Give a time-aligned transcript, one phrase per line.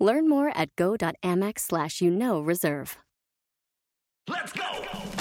[0.00, 2.96] Learn more at go.amex slash you know reserve.
[4.28, 5.19] Let's go!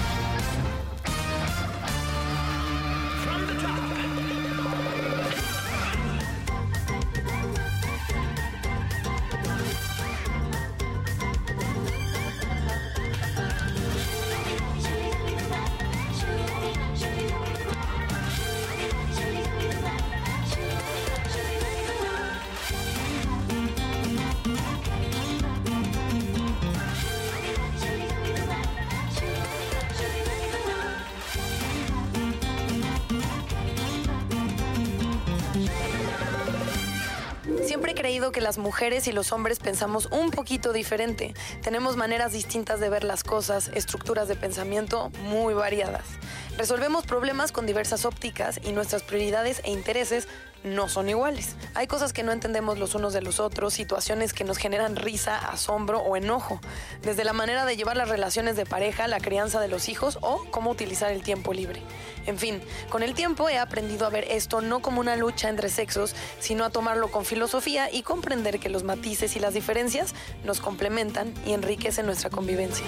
[37.79, 41.33] Siempre he creído que las mujeres y los hombres pensamos un poquito diferente.
[41.61, 46.03] Tenemos maneras distintas de ver las cosas, estructuras de pensamiento muy variadas.
[46.57, 50.27] Resolvemos problemas con diversas ópticas y nuestras prioridades e intereses
[50.63, 51.55] no son iguales.
[51.73, 55.37] Hay cosas que no entendemos los unos de los otros, situaciones que nos generan risa,
[55.37, 56.59] asombro o enojo,
[57.01, 60.45] desde la manera de llevar las relaciones de pareja, la crianza de los hijos o
[60.51, 61.81] cómo utilizar el tiempo libre.
[62.25, 65.69] En fin, con el tiempo he aprendido a ver esto no como una lucha entre
[65.69, 70.59] sexos, sino a tomarlo con filosofía y comprender que los matices y las diferencias nos
[70.59, 72.85] complementan y enriquecen nuestra convivencia.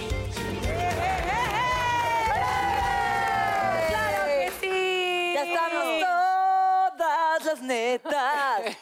[7.52, 8.78] Todas las netas,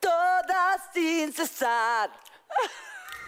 [0.00, 2.10] todas sin cesar.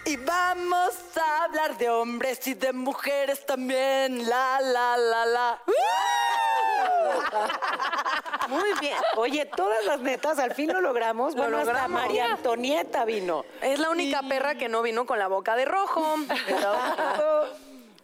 [0.07, 4.29] Y vamos a hablar de hombres y de mujeres también.
[4.29, 5.63] La, la, la, la.
[8.49, 8.97] Muy bien.
[9.17, 11.35] Oye, todas las netas, al fin lo logramos.
[11.35, 12.03] Bueno, hasta logramos.
[12.03, 13.45] María Antonieta vino.
[13.63, 16.17] Es la única perra que no vino con la boca de rojo.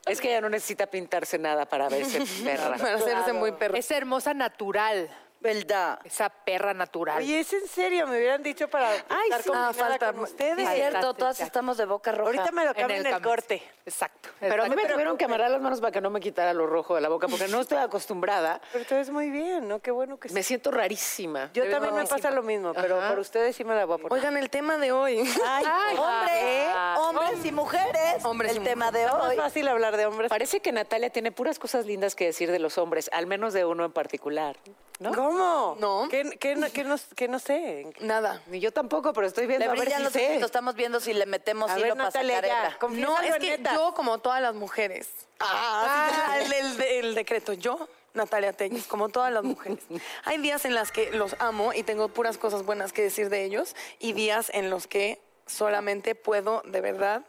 [0.06, 2.76] Es que ella no necesita pintarse nada para verse perra.
[2.76, 3.78] Para hacerse muy perra.
[3.78, 5.10] Es hermosa natural.
[5.40, 5.98] ¿Verdad?
[6.04, 7.16] Esa perra natural.
[7.18, 9.48] Oye, es en serio, me hubieran dicho para Ay, estar sí.
[9.48, 10.68] combinada Ah, falta- con ustedes.
[10.68, 12.26] Es cierto, todas estamos de boca roja.
[12.26, 13.62] Ahorita me lo En cambian el el, corte.
[13.90, 14.28] Exacto.
[14.38, 16.66] Pero a mí me tuvieron que amarrar las manos para que no me quitara lo
[16.66, 18.60] rojo de la boca, porque no estoy acostumbrada.
[18.72, 19.80] Pero tú ves muy bien, ¿no?
[19.80, 20.34] Qué bueno que sí.
[20.34, 21.50] Me siento rarísima.
[21.52, 23.08] Yo también me pasa lo mismo, pero Ajá.
[23.10, 24.12] por ustedes sí me la voy a poner.
[24.12, 25.28] Oigan, el tema de hoy.
[25.44, 28.24] Ay, hombres, hombres y mujeres.
[28.24, 29.36] Hombres el y tema de es hoy.
[29.36, 30.28] fácil hablar de hombres.
[30.30, 33.64] Parece que Natalia tiene puras cosas lindas que decir de los hombres, al menos de
[33.64, 34.56] uno en particular.
[35.00, 35.14] ¿no?
[35.14, 35.76] ¿Cómo?
[35.80, 36.08] No.
[36.10, 37.90] ¿Qué, qué, no- qué no, qué no sé?
[38.00, 38.42] Nada.
[38.48, 40.36] Ni yo tampoco, pero estoy viendo Le a ver si los sé.
[40.36, 42.98] estamos viendo si le metemos A hilo ver, para Natalia, sacar ya.
[43.00, 43.72] No, es que neta.
[43.94, 45.08] Como todas las mujeres.
[45.40, 47.52] Ah, el, el- el decreto.
[47.54, 49.78] Yo, Natalia Telles, como todas las mujeres.
[50.24, 53.44] Hay días en las que los amo y tengo puras cosas buenas que decir de
[53.44, 57.22] ellos, y días en los que solamente puedo, de verdad,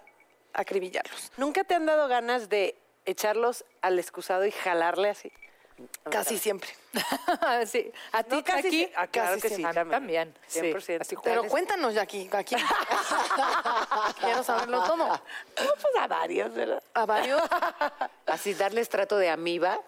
[0.54, 1.32] acribillarlos.
[1.38, 2.76] ¿Nunca te han dado ganas de
[3.06, 5.32] echarlos al excusado y jalarle así?
[6.10, 6.70] Casi siempre.
[7.66, 7.92] sí.
[8.12, 8.92] A ti, No, casi aquí, sí.
[8.96, 9.90] Ah, claro que sí, también.
[9.90, 10.38] también.
[10.48, 10.60] sí.
[10.60, 11.02] 100%.
[11.02, 12.56] Así, Pero cuéntanos, Jackie, aquí.
[14.20, 15.22] Quiero saberlo todo.
[15.56, 16.84] Pues a varios, ¿verdad?
[16.94, 17.42] A varios.
[18.26, 19.80] Así darles trato de amiba.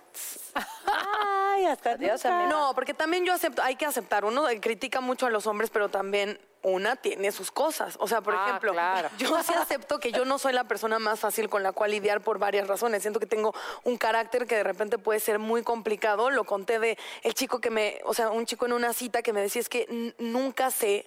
[1.53, 2.39] Ay, hasta Adiós, nunca.
[2.41, 2.49] amiga.
[2.49, 5.89] No, porque también yo acepto, hay que aceptar, uno critica mucho a los hombres, pero
[5.89, 7.95] también una tiene sus cosas.
[7.99, 9.09] O sea, por Ah, ejemplo, claro.
[9.17, 12.21] yo sí acepto que yo no soy la persona más fácil con la cual lidiar
[12.21, 13.01] por varias razones.
[13.01, 13.53] Siento que tengo
[13.83, 16.29] un carácter que de repente puede ser muy complicado.
[16.29, 19.33] Lo conté de el chico que me, o sea, un chico en una cita que
[19.33, 21.05] me decía es que nunca sé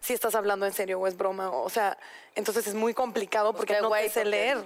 [0.00, 1.50] si estás hablando en serio o es broma.
[1.50, 1.98] O sea,
[2.34, 4.64] entonces es muy complicado porque no güey, te sé porque leer.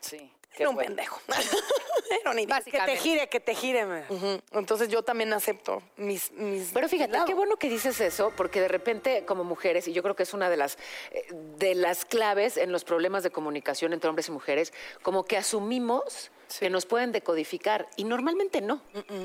[0.00, 0.32] sí.
[0.58, 1.20] Era un pendejo.
[2.20, 2.62] Era un idiota.
[2.62, 4.04] Que te gire, que te gire.
[4.52, 6.30] Entonces yo también acepto mis...
[6.32, 10.02] mis Pero fíjate, qué bueno que dices eso, porque de repente como mujeres, y yo
[10.02, 10.78] creo que es una de las,
[11.10, 14.72] eh, de las claves en los problemas de comunicación entre hombres y mujeres,
[15.02, 16.30] como que asumimos
[16.60, 18.80] que nos pueden decodificar y normalmente no,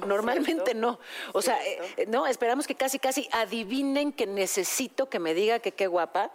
[0.07, 0.99] normalmente no.
[1.33, 5.73] O sea, eh, no, esperamos que casi, casi adivinen que necesito que me diga que
[5.73, 6.31] qué guapa.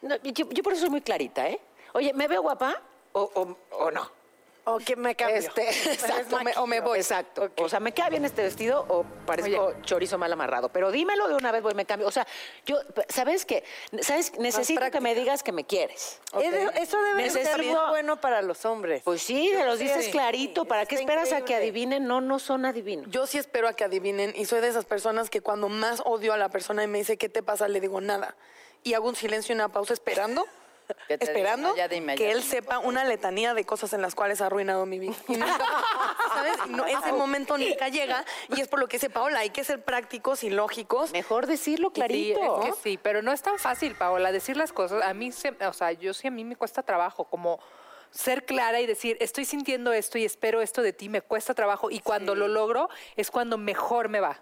[0.00, 1.60] No, yo, yo por eso soy muy clarita, ¿eh?
[1.92, 2.80] Oye, ¿me veo guapa
[3.12, 4.21] o, o- o no?
[4.64, 5.36] O que me cambio.
[5.38, 6.98] Este, exacto, me- o me voy.
[6.98, 7.50] Exacto.
[7.58, 10.68] O sea, ¿me queda bien este vestido o parezco chorizo mal amarrado?
[10.68, 12.06] Pero dímelo de una vez, voy, me cambio.
[12.06, 12.26] O sea,
[12.64, 12.76] yo,
[13.08, 13.64] ¿sabes qué?
[14.02, 14.38] ¿Sabes?
[14.38, 16.20] Necesito que me digas que me quieres.
[16.40, 19.02] Es- Eso debe ser Necesito- bien bueno para los hombres.
[19.04, 20.10] Pues sí, se los dices Sí.
[20.12, 20.64] clarito.
[20.64, 21.56] ¿Para qué esperas a que increíble.
[21.64, 22.06] adivinen?
[22.06, 23.06] No, no son adivinos.
[23.10, 26.32] Yo sí espero a que adivinen y soy de esas personas que cuando más odio
[26.32, 27.66] a la persona y me dice, ¿qué te pasa?
[27.66, 28.36] Le digo nada.
[28.84, 30.46] Y hago un silencio y una pausa esperando
[31.08, 34.86] esperando ya dime, que él sepa una letanía de cosas en las cuales ha arruinado
[34.86, 35.14] mi vida.
[35.28, 35.58] Y nunca-
[36.34, 36.56] ¿Sabes?
[36.68, 38.24] No, ese momento nunca llega
[38.56, 41.12] y es por lo que dice Paola, hay que ser prácticos y lógicos.
[41.12, 42.62] Mejor decirlo Sí, clarito.
[42.62, 45.02] es que sí, pero no es tan fácil, Paola, decir las cosas.
[45.04, 47.60] A mí, se, o sea, yo sí a mí me cuesta trabajo, como
[48.10, 51.90] ser clara y decir, estoy sintiendo esto y espero esto de ti, me cuesta trabajo
[51.90, 54.38] y cuando lo logro es cuando mejor me va.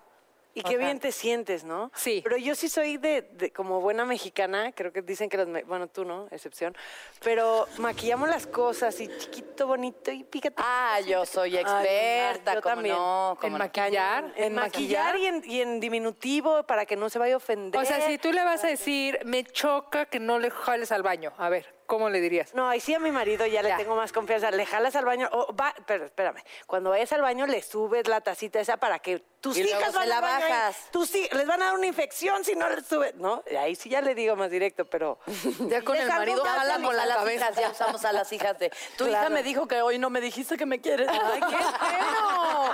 [0.52, 1.93] Y O qué sea, bien te sientes, ¿no?
[1.94, 2.20] Sí.
[2.25, 5.87] Pero yo sí soy de, de- como buena mexicana, creo que dicen que las, bueno,
[5.87, 6.76] tú no, excepción,
[7.23, 10.56] pero maquillamos las cosas y chiquito, bonito y pícate.
[10.58, 12.97] Ah, yo soy experta, yo como también.
[12.97, 13.64] no, En como no.
[13.64, 14.32] maquillar.
[14.37, 17.81] En maquillar y en, y en diminutivo para que no se vaya a ofender.
[17.81, 21.02] O sea, si tú le vas a decir, me choca que no le jales al
[21.02, 22.54] baño, a ver, ¿cómo le dirías?
[22.54, 24.52] No, ahí sí a mi marido ya, le tengo más confianza.
[24.52, 28.20] Le jalas al baño, o va, pero espérame, cuando vayas al baño le subes la
[28.20, 30.52] tacita esa para que tus Y hijas se van la baño ahí.
[30.52, 30.76] bajas.
[30.92, 33.14] Tus les van a dar una infección si no les subes.
[33.16, 35.19] No, ahí sí ya le digo más directo, pero...
[35.69, 37.46] Ya con el marido jala con la cabeza.
[37.50, 38.70] hijas, ya usamos a las hijas de.
[38.96, 41.08] Tu hija me dijo que hoy no me dijiste que me quieres.
[41.08, 42.72] ¡Ay, qué feo!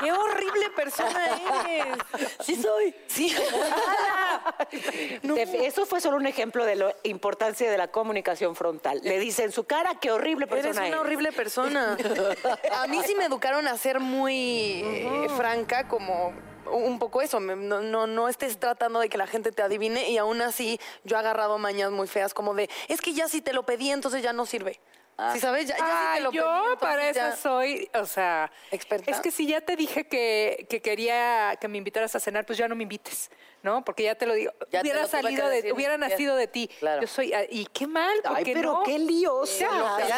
[0.00, 1.98] ¡Qué horrible persona eres!
[2.40, 2.94] Sí soy.
[3.08, 3.34] Sí.
[5.34, 9.00] Te- Eso fue solo un ejemplo de la importancia de la comunicación frontal.
[9.02, 11.00] Le dice en su cara qué horrible persona Eres una eres.
[11.00, 11.96] horrible persona.
[12.76, 16.32] A mí sí me educaron a ser muy eh, franca, como
[16.70, 17.40] un poco eso.
[17.40, 21.16] No, no, no estés tratando de que la gente te adivine y aún así yo
[21.16, 24.22] he agarrado mañas muy feas, como de, es que ya si te lo pedí, entonces
[24.22, 24.80] ya no sirve.
[25.32, 25.68] ¿Sí sabes?
[25.68, 29.08] Ya, ya si te lo pedí, yo para eso ya- soy, o sea, ¿Experta?
[29.12, 32.58] es que si ya te dije que, que quería que me invitaras a cenar, pues
[32.58, 33.30] ya no me invites,
[33.64, 33.84] ¿no?
[33.84, 36.68] Porque ya te lo digo, Ya hubiera lo salido de, hubiera nacido de ti.
[36.78, 37.00] Claro.
[37.00, 38.82] Yo soy, y qué mal, Ay, porque pero no.
[38.84, 39.68] qué liosa.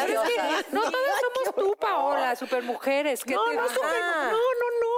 [0.05, 3.23] Pero es que no todas somos tú, Paola, supermujeres.
[3.23, 4.37] ¿qué No, te- no, super- no, no, no,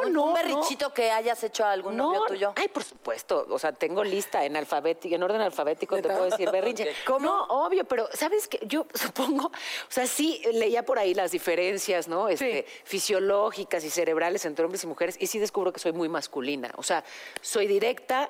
[0.02, 0.08] no.
[0.08, 0.34] Un no.
[0.34, 2.54] berrichito que hayas hecho a algún novio tuyo.
[2.56, 3.46] Ay, por supuesto.
[3.50, 6.94] O sea, tengo lista en alfabético, en orden alfabético, te puedo decir berrinche.
[7.20, 8.60] No, obvio, pero ¿sabes qué?
[8.64, 9.52] Yo supongo, o
[9.92, 12.30] sea, sí leía por ahí las diferencias, ¿no?
[12.30, 16.72] Este, fisiológicas y cerebrales entre hombres y mujeres, y sí descubro que soy muy masculina.
[16.78, 17.04] O sea,
[17.42, 18.30] soy directa,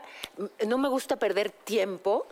[0.68, 2.26] no me gusta perder tiempo.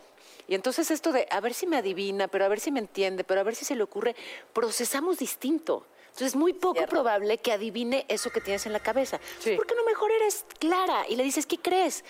[0.46, 3.22] Y entonces esto de a ver si me adivina, pero a ver si me entiende,
[3.24, 4.16] pero a ver si se le ocurre,
[4.52, 5.86] procesamos distinto.
[6.06, 6.90] Entonces es muy poco Cierto.
[6.90, 9.20] probable que adivine eso que tienes en la cabeza.
[9.38, 9.54] Sí.
[9.54, 12.02] ¿Por qué no mejor eres clara y le dices, ¿qué crees?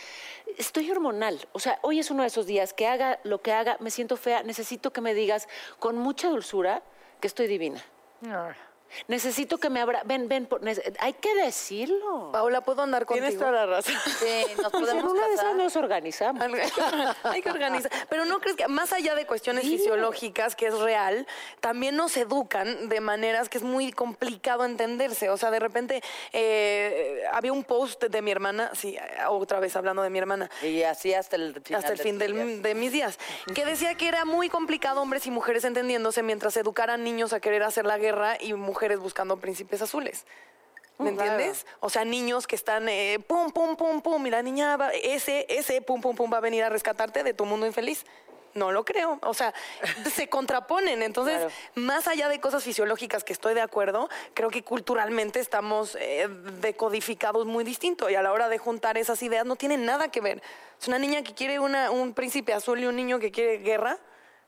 [0.57, 1.47] Estoy hormonal.
[1.53, 4.17] O sea, hoy es uno de esos días que haga lo que haga, me siento
[4.17, 5.47] fea, necesito que me digas
[5.79, 6.83] con mucha dulzura
[7.21, 7.85] que estoy divina.
[9.07, 10.03] Necesito que me abra.
[10.05, 10.61] Ven, ven, por-
[11.01, 12.31] hay que decirlo.
[12.33, 13.27] Paola, ¿puedo andar contigo?
[13.27, 13.95] Tienes toda la razón.
[14.19, 15.57] Sí, nos Pues en podemos una de esas casar.
[15.57, 16.45] nos organizamos.
[17.25, 17.91] Hay que organizar.
[18.09, 21.27] Pero no crees que, más allá de cuestiones fisiológicas, que es real,
[21.61, 25.29] también nos educan de maneras que es muy complicado entenderse.
[25.31, 26.03] O sea, de repente
[26.33, 28.97] eh, había un post de mi hermana, sí,
[29.29, 31.81] otra vez hablando de mi hermana, Y así hasta el final.
[31.81, 32.63] hasta el de fin del- días.
[32.63, 33.19] de mis días,
[33.55, 37.63] que decía que era muy complicado hombres y mujeres entendiéndose mientras educaran niños a querer
[37.63, 40.25] hacer la guerra y mujeres buscando príncipes azules.
[40.99, 41.65] ¿Me entiendes?
[41.81, 45.47] O sea, niños que están eh, pum, pum, pum, pum, y la niña, va- ese,
[45.49, 48.05] ese pum, pum, pum va a venir a rescatarte de tu mundo infeliz.
[48.55, 49.21] No lo creo.
[49.23, 49.55] O sea,
[50.13, 51.03] se contraponen.
[51.03, 51.53] Entonces, Claro.
[51.77, 56.27] más allá de cosas fisiológicas que estoy de acuerdo, creo que culturalmente estamos eh,
[56.61, 60.21] decodificados muy distinto y a la hora de juntar esas ideas no tienen nada que
[60.21, 60.43] ver.
[60.81, 63.99] Es una niña que quiere una, un príncipe azul y un niño que quiere guerra.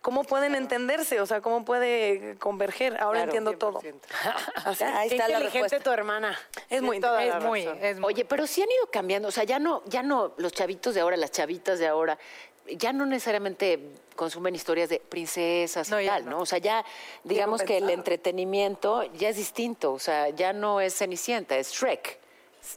[0.02, 1.20] ¿Cómo pueden entenderse?
[1.20, 2.94] O sea, ¿cómo puede converger?
[3.00, 3.80] Ahora Claro, entiendo todo.
[3.80, 3.94] 100%.
[4.64, 4.84] Así.
[4.84, 5.80] Ahí está la inteligente respuesta.
[5.80, 6.38] tu hermana.
[6.70, 8.06] Es muy- la Es muy, es muy.
[8.14, 9.28] Oye, pero sí han ido cambiando.
[9.28, 12.18] O sea, ya no, ya no, los chavitos de ahora, las chavitas de ahora,
[12.66, 13.78] ya no necesariamente
[14.16, 16.30] consumen historias de princesas No, y tal, no.
[16.32, 16.38] ¿no?
[16.40, 16.82] O sea, ya
[17.24, 19.92] digamos que el entretenimiento ya es distinto.
[19.92, 22.18] O sea, ya no es Cenicienta, es Shrek.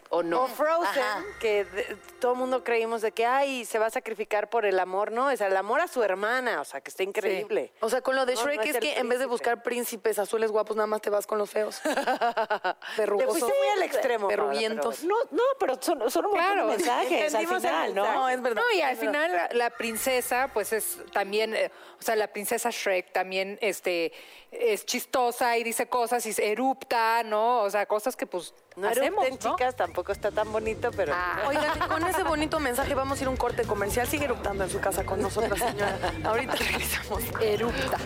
[0.09, 0.43] ¿O no?
[0.43, 1.23] O Frozen, Ajá.
[1.39, 4.79] que de- todo el mundo creímos de que, ay, se va a sacrificar por el
[4.79, 5.29] amor, ¿no?
[5.29, 7.71] Es el amor a su hermana, o sea, que está increíble.
[7.81, 10.51] O sea, con lo de Shrek no es que en vez de buscar príncipes azules
[10.51, 11.81] guapos, nada más te vas con los feos.
[11.83, 13.39] Te Perrugosos.
[13.39, 14.27] fuiste muy al extremo.
[14.27, 14.99] Perruguientos.
[15.01, 16.67] pero No, no, pero son, son un montón Claro.
[16.67, 18.13] de mensajes al final, ¿no?
[18.13, 18.61] No, es verdad.
[18.61, 22.69] No, y al final la, la princesa, pues es también, eh, o sea, la princesa
[22.71, 24.11] Shrek también este,
[24.59, 27.61] es chistosa y dice cosas y se erupta, ¿no?
[27.61, 29.57] O sea, cosas que pues No hacemos, erupten, ¿no?
[29.57, 31.13] chicas, tampoco está tan bonito, pero...
[31.15, 31.43] Ah.
[31.47, 34.07] Oigan, con ese bonito mensaje vamos a ir a un corte comercial.
[34.07, 35.97] Sigue eruptando en su casa con nosotras, señora.
[36.23, 37.23] Ahorita regresamos.
[37.41, 37.97] Erupta.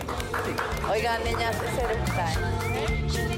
[0.90, 3.37] Oigan, niñas, es eructa, ¿eh?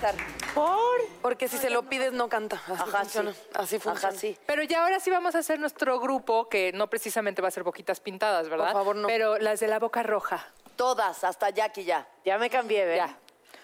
[0.00, 0.14] Cantar.
[0.54, 2.56] ¿Por Porque si se lo pides, no canta.
[2.66, 3.32] Así Ajá, funciona.
[3.32, 3.40] sí.
[3.54, 4.08] Así funciona.
[4.08, 4.36] Ajá, sí.
[4.46, 7.62] Pero ya ahora sí vamos a hacer nuestro grupo, que no precisamente va a ser
[7.64, 8.72] boquitas pintadas, ¿verdad?
[8.72, 9.08] favor, no.
[9.08, 10.46] Pero las de la boca roja.
[10.76, 12.08] Todas, hasta Jackie ya.
[12.24, 12.96] Ya me cambié, ¿ve?
[12.96, 13.16] Ya.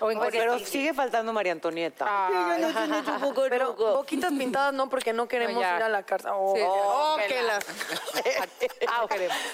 [0.04, 2.28] O en Oye, pero sigue faltando María Antonieta.
[3.49, 5.76] Pero boquitas pintadas no, porque no queremos No, ya.
[5.78, 6.30] ir a la cárcel.
[6.34, 6.62] Oh, Sí.
[6.66, 7.58] oh, que la-
[8.88, 9.06] Ah.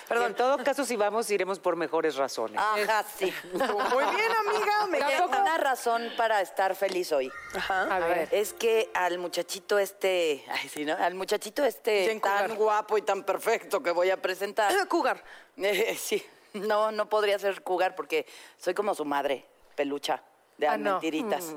[0.08, 0.26] Perdón.
[0.26, 2.58] En todo caso, si vamos, iremos por mejores razones.
[2.60, 3.32] Ajá, sí.
[3.52, 4.86] Muy bien, amiga.
[4.88, 7.30] Me una razón para estar feliz hoy.
[7.54, 7.82] Ajá.
[7.94, 8.28] A ver.
[8.32, 10.94] Es que al muchachito este, ay, sí, ¿no?
[10.96, 12.56] Al muchachito este Jen tan Cougar.
[12.56, 14.72] guapo y tan perfecto que voy a presentar.
[14.88, 15.22] Cougar.
[15.56, 18.26] Eh, sí, no, no podría ser Cougar porque
[18.58, 19.44] soy como su madre,
[19.76, 20.22] pelucha,
[20.60, 20.92] de Ah, no.
[20.92, 21.54] mentiritas.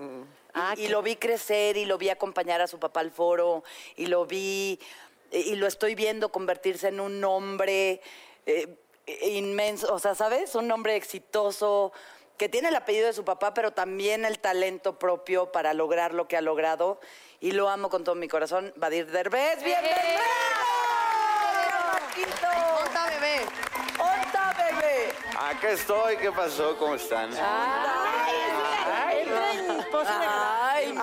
[0.78, 3.64] Y, y lo vi crecer y lo vi acompañar a su papá al foro
[3.96, 4.80] y lo vi
[5.32, 8.02] y lo estoy viendo convertirse en un hombre
[8.46, 8.78] eh,
[9.32, 10.54] inmenso, o sea, ¿sabes?
[10.56, 11.92] Un hombre exitoso
[12.38, 16.28] que tiene el apellido de su papá, pero también el talento propio para lograr lo
[16.28, 17.00] que ha logrado
[17.40, 18.72] y lo amo con todo mi corazón.
[18.76, 20.22] Badir Derbez, bienvenido.
[21.92, 22.48] Marquito.
[22.84, 23.42] Onta, bebé.
[24.00, 25.14] ¡Onta, bebé!
[25.40, 26.78] Acá estoy, ¿qué pasó?
[26.78, 27.32] ¿Cómo están?
[27.34, 28.03] ¡Ay,
[30.08, 30.94] ay,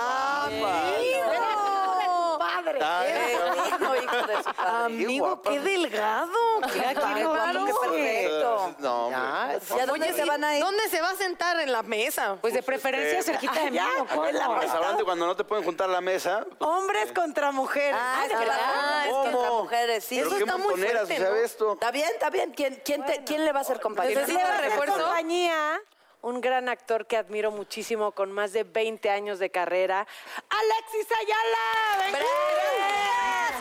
[2.39, 2.79] Padre.
[2.83, 3.37] Ay,
[3.71, 4.85] Hijo, hijo de su padre.
[4.85, 6.33] Amigo, qué delgado.
[6.73, 8.75] Qué, Qué guapo, qué perfecto.
[8.79, 9.59] No, hombre.
[9.77, 10.63] ¿Y a dónde Oye, se van a ir?
[10.65, 12.37] ¿Dónde se va a sentar en la mesa?
[12.41, 13.79] Pues de preferencia cerquita de mí.
[13.79, 16.45] En el restaurante cuando no te pueden juntar la mesa.
[16.59, 17.97] Hombres contra mujeres.
[17.99, 19.23] Ah, es verdad, es ¿Cómo?
[19.33, 20.17] contra mujeres, sí.
[20.17, 21.37] Pero Eso qué está muy montoneras, fuerte, o sea, ¿no?
[21.37, 21.73] esto.
[21.75, 22.53] Está bien, está bien.
[22.53, 24.21] ¿Quién, quién, te- quién le va a hacer compañía?
[24.21, 24.95] ¿Necesita refuerzo?
[24.99, 25.81] compañía,
[26.23, 30.07] un gran actor que admiro muchísimo, con más de 20 años de carrera,
[30.49, 32.19] Alexis Ayala.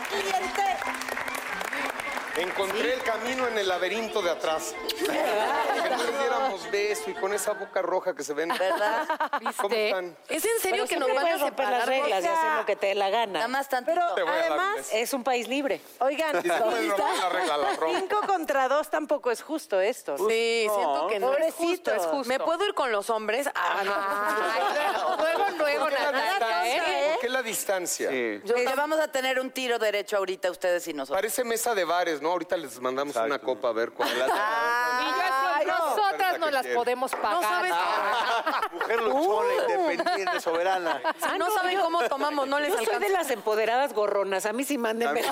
[0.08, 0.89] Cliente.
[2.40, 4.74] Encontré el camino en el laberinto de atrás.
[5.80, 8.48] Que no les diéramos beso y con esa boca roja que se ven.
[8.56, 9.06] ¿Verdad?
[9.56, 10.16] ¿Cómo están?
[10.28, 11.72] ¿Es en serio que nos van a romper separar?
[11.72, 13.32] las reglas y o sea, hacer lo que te dé la gana.
[13.32, 14.00] Nada más tantito.
[14.14, 15.80] Te voy a dar un Además, es un país libre.
[15.98, 16.58] Oigan, Y la
[17.30, 17.68] regla, la
[17.98, 20.16] cinco contra dos tampoco es justo esto.
[20.18, 20.28] ¿no?
[20.28, 21.32] Sí, siento que no.
[21.34, 21.94] Es justo, Pobrecito.
[21.94, 22.28] es justo.
[22.28, 23.48] ¿Me puedo ir con los hombres?
[23.54, 25.16] Ah, no.
[25.16, 26.72] Luego, luego, ¿Por qué la Natalia, ¿eh?
[26.74, 27.10] distancia?
[27.12, 28.10] ¿Por qué la distancia?
[28.10, 28.40] Sí.
[28.44, 31.16] Yo- vamos a tener un tiro derecho ahorita ustedes y nosotros.
[31.16, 32.29] Parece mesa de bares, ¿no?
[32.32, 33.46] Ahorita les mandamos una Exacto.
[33.46, 37.32] copa a ver cuál Y yo así, nosotras La no las podemos pagar.
[37.32, 37.72] No sabes,
[38.72, 39.59] Mujer luchona,
[39.92, 41.00] independiente, soberana.
[41.32, 43.06] si no saben cómo tomamos, no les Yo soy alcanza.
[43.06, 44.46] de las empoderadas gorronas.
[44.46, 45.22] A mí sí mándenme.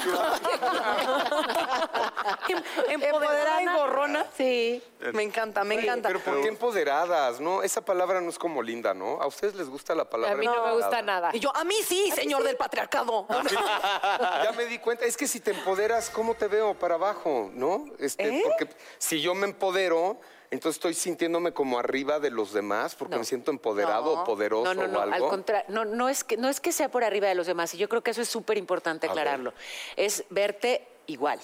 [2.89, 4.27] Empoderada y gorrona.
[4.37, 4.83] Sí.
[5.13, 6.09] Me encanta, me encanta.
[6.09, 7.63] Pero ¿por qué empoderadas, no?
[7.63, 9.21] Esa palabra no es como linda, ¿no?
[9.21, 11.31] ¿A ustedes les gusta la palabra A mí no me gusta nada.
[11.33, 13.27] Y yo, a mí sí, señor del patriarcado.
[14.43, 17.87] Ya me di cuenta, es que si te empoderas, ¿cómo te veo para abajo, no?
[17.99, 23.17] Este, Porque si yo me empodero, entonces estoy sintiéndome como arriba de los demás porque
[23.19, 25.29] me siento empoderado o poderoso No, no, no, o al algo.
[25.29, 27.79] contrario, no, no, es que, no es que sea por arriba de los demás, y
[27.79, 29.11] yo creo que eso es súper importante ver.
[29.11, 29.53] aclararlo,
[29.97, 31.39] es verte igual.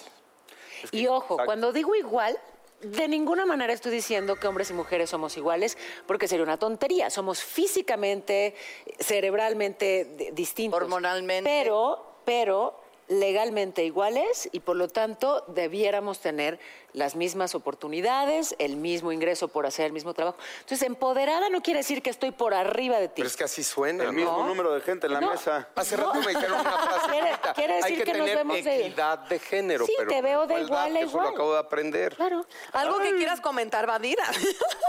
[0.91, 1.45] y ojo, exacto.
[1.45, 2.37] cuando digo igual,
[2.81, 7.09] de ninguna manera estoy diciendo que hombres y mujeres somos iguales, porque sería una tontería,
[7.09, 8.53] somos físicamente,
[8.99, 10.81] cerebralmente di- distintos.
[10.81, 11.49] Hormonalmente.
[11.49, 16.59] Pero, pero legalmente iguales y por lo tanto debiéramos tener
[16.93, 20.37] las mismas oportunidades, el mismo ingreso por hacer el mismo trabajo.
[20.61, 23.15] Entonces, empoderada no quiere decir que estoy por arriba de ti.
[23.17, 24.47] Pero es que así suena, El mismo ¿no?
[24.47, 25.31] número de gente en la No.
[25.31, 25.67] mesa.
[25.75, 28.63] Hace rato me dijeron una frase Quiere- quiere Hay decir que, que nos tener vemos
[28.63, 31.33] de- equidad de género, Sí, pero te veo de igual a que Eso lo igual.
[31.33, 32.15] acabo de aprender.
[32.15, 32.45] Claro.
[32.71, 34.23] Algo que quieras comentar, Badira.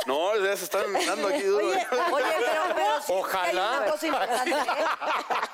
[0.07, 1.67] No, ya se están dando aquí duro.
[1.67, 3.71] Oye, oye, pero, pero sí Ojalá.
[3.73, 4.85] hay una cosa importante, ¿eh?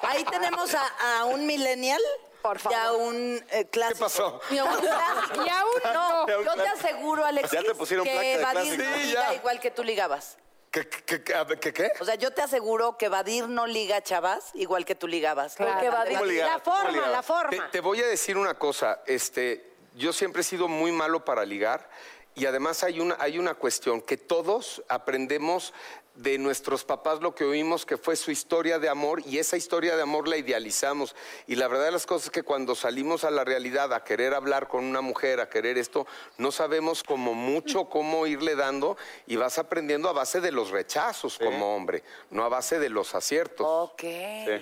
[0.03, 2.01] Ahí tenemos a, a un millennial
[2.43, 2.79] Por favor.
[2.79, 3.99] y a un eh, clásico.
[3.99, 4.41] ¿Qué pasó?
[4.51, 5.45] Y a un clásico.
[5.47, 8.83] Y aún No, yo te aseguro, Alexis, Ya te pusieron placa que de Badir clásico.
[8.91, 9.35] no Sí, liga ya.
[9.35, 10.37] igual que tú ligabas.
[10.71, 11.93] ¿Qué, qué, qué, a ver, ¿qué, qué?
[12.01, 15.55] O sea, yo te aseguro que Badir no liga chavas igual que tú ligabas.
[15.57, 16.39] Porque Badir-.
[16.39, 17.51] La ¿Cómo forma, la forma.
[17.51, 21.45] Te, te voy a decir una cosa, este, yo siempre he sido muy malo para
[21.45, 21.91] ligar
[22.35, 25.75] y además hay una, hay una cuestión que todos aprendemos
[26.15, 29.97] de nuestros papás lo que oímos que fue su historia de amor y esa historia
[29.97, 31.17] de amor la idealizamos
[31.47, 34.35] y la verdad de las cosas es que cuando salimos a la realidad a querer
[34.35, 39.37] hablar con una mujer, a querer esto, no sabemos como mucho cómo irle dando y
[39.37, 43.67] vas aprendiendo a base de los rechazos como hombre, no a base de los aciertos.
[43.67, 44.03] Ok.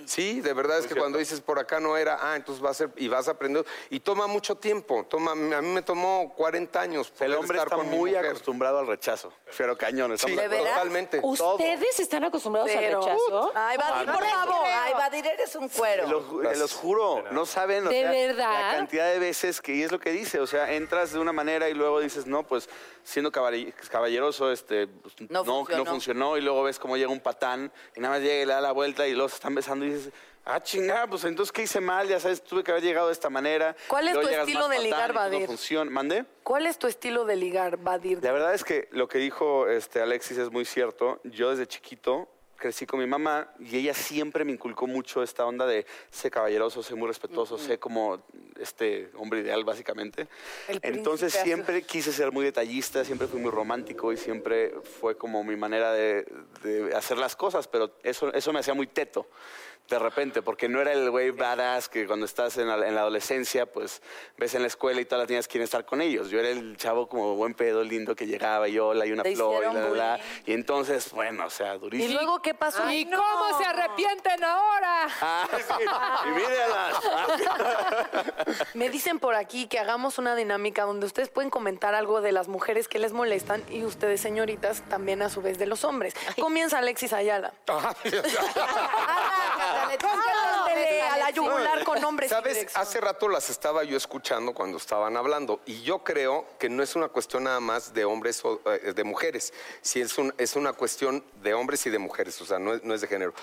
[0.06, 2.74] Sí, de verdad es que cuando dices por acá no era, ah, entonces va a
[2.74, 3.68] ser, y vas aprendiendo.
[3.90, 7.76] Y toma mucho tiempo, toma, a mí me tomó 40 años El hombre estar está
[7.76, 9.32] con muy acostumbrado al rechazo.
[9.56, 11.39] Pero cañón, estamos Sí, de acuerdo.
[11.40, 13.52] ¿Ustedes están acostumbrados Pero- al rechazo?
[13.54, 14.66] Ay, Badir, por favor.
[14.66, 16.04] Ay, Badir, eres un cuero.
[16.04, 18.52] Te los, te los juro, no saben o ¿De sea, verdad?
[18.70, 21.32] la cantidad de veces que y es lo que dice, o sea, entras de una
[21.32, 22.68] manera y luego dices, no, pues
[23.02, 25.84] siendo caball- caballeroso, este, pues, No no, funcionó.
[25.84, 28.52] no funcionó y luego ves cómo llega un patán y nada más llega y le
[28.52, 30.12] da la vuelta y los están besando y dices,
[30.54, 32.08] ah, chingada, pues entonces ¿qué hice mal?
[32.08, 33.76] Ya sabes, tuve que haber llegado de esta manera.
[33.88, 35.48] ¿Cuál es tu estilo de ligar, Badir?
[35.48, 35.84] No.
[35.86, 36.24] ¿Mandé?
[36.42, 38.22] ¿Cuál es tu estilo de ligar, Badir?
[38.22, 41.20] La verdad es que lo que dijo este, Alexis es muy cierto.
[41.24, 42.28] Yo desde chiquito
[42.60, 46.82] crecí con mi mamá y ella siempre me inculcó mucho esta onda de ser caballeroso,
[46.82, 48.22] ser muy respetuoso, ser como
[48.60, 50.28] este hombre ideal, básicamente.
[50.68, 55.16] El Entonces príncipe siempre quise ser muy detallista, siempre fui muy romántico y siempre fue
[55.16, 56.26] como mi manera de,
[56.62, 59.26] de hacer las cosas, pero eso, eso me hacía muy teto.
[59.90, 63.00] De repente, porque no era el güey badass que cuando estás en la, en la
[63.00, 64.00] adolescencia, pues
[64.38, 66.30] ves en la escuela y todas las niñas quieren estar con ellos.
[66.30, 69.34] Yo era el chavo como buen pedo, lindo, que llegaba y hola y una Te
[69.34, 70.20] flor y la, la.
[70.46, 72.14] Y entonces, bueno, o sea, ¿Y durísimo.
[72.14, 72.88] luego qué pasó?
[72.88, 75.08] ¿Y cómo se arrepienten ahora?
[75.20, 75.84] Ah, sí.
[78.74, 78.74] Y.
[78.78, 82.46] Me dicen por aquí que hagamos una dinámica donde ustedes pueden comentar algo de las
[82.46, 86.14] mujeres que les molestan y ustedes, señoritas, también a su vez de los hombres.
[86.40, 87.52] Comienza Alexis Ayala.
[89.84, 92.30] Ándale a la yugular con hombres.
[92.30, 96.68] y Sabes, hace rato las estaba yo escuchando cuando estaban hablando y yo creo que
[96.68, 100.34] no es una cuestión nada más de hombres o eh, de mujeres, sí es, un-
[100.38, 103.08] es una cuestión de hombres y de mujeres, o sea, no es, no es de
[103.08, 103.34] género.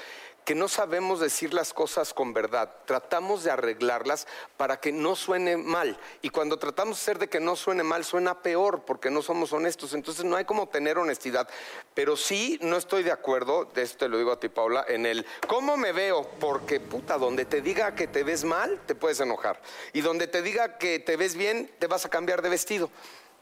[0.47, 5.57] Que no sabemos decir las cosas con verdad, tratamos de arreglarlas para que no suene
[5.57, 5.99] mal.
[6.21, 9.51] Y cuando tratamos de hacer de que no suene mal, suena peor porque no somos
[9.51, 9.93] honestos.
[9.93, 11.49] Entonces no hay como tener honestidad.
[11.93, 15.05] Pero sí, no estoy de acuerdo, de esto te lo digo a ti, Paula, en
[15.05, 19.19] el cómo me veo, porque puta, donde te diga que te ves mal, te puedes
[19.19, 19.61] enojar.
[19.91, 22.89] Y donde te diga que te ves bien, te vas a cambiar de vestido.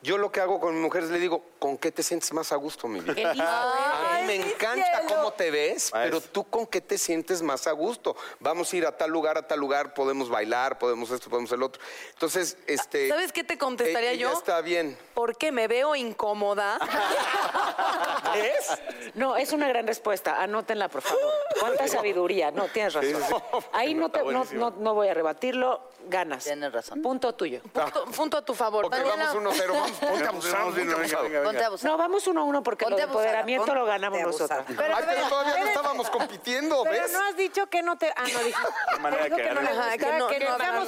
[0.06, 2.52] Yo lo que hago con mi mujer es le digo, ¿con qué te sientes más
[2.52, 3.32] a gusto, mi vida?
[3.32, 7.72] A mí me encanta cómo te ves, pero tú con qué te sientes más a
[7.72, 8.16] gusto.
[8.40, 11.64] Vamos a ir a tal lugar, a tal lugar, podemos bailar, podemos esto, podemos el
[11.64, 11.82] otro.
[12.14, 13.10] Entonces, este...
[13.10, 14.32] ¿Sabes qué te contestaría eh, yo?
[14.32, 14.96] está bien.
[15.16, 16.78] Porque me veo incómoda.
[18.36, 19.16] ¿Es?
[19.16, 20.40] No, es una gran respuesta.
[20.40, 21.32] Anótenla, por favor.
[21.60, 22.52] ¿Cuánta sabiduría?
[22.52, 23.42] No, tienes razón.
[23.74, 25.90] Ahí no, te- no, no- no voy a rebatirlo.
[26.08, 26.44] Ganas.
[26.44, 27.02] Tienes razón.
[27.02, 27.62] Punto tuyo.
[27.74, 28.90] Punto, punto a tu favor.
[28.90, 31.44] Vamos 1-0, vamos, ponte abusado, ponte abusado.
[31.44, 31.92] Ponte abusada.
[31.92, 34.66] No, vamos uno a uno porque Ponte el empoderamiento abusada, lo ganamos nosotros.
[34.68, 37.12] Pero, Ay, pero pero, todavía no estábamos compitiendo, Pero ¿ves?
[37.14, 38.12] no has dicho que no te.
[38.16, 38.60] Ah, no dije.
[39.00, 39.60] manera Dijo que que no.
[39.62, 40.88] Ajá, que no- que que seamos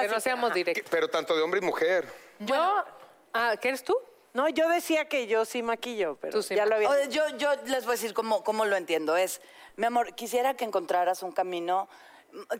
[0.00, 0.84] que no seamos directos.
[0.90, 2.12] Pero tanto de hombre y mujer.
[2.40, 2.84] Yo,
[3.32, 3.96] ah, ¿qué eres tú?
[4.34, 7.04] No, yo decía que yo sí maquillo, pero Tú sí ya lo había.
[7.06, 9.16] Yo, yo les voy a decir cómo, cómo lo entiendo.
[9.16, 9.40] Es,
[9.76, 11.88] mi amor, quisiera que encontraras un camino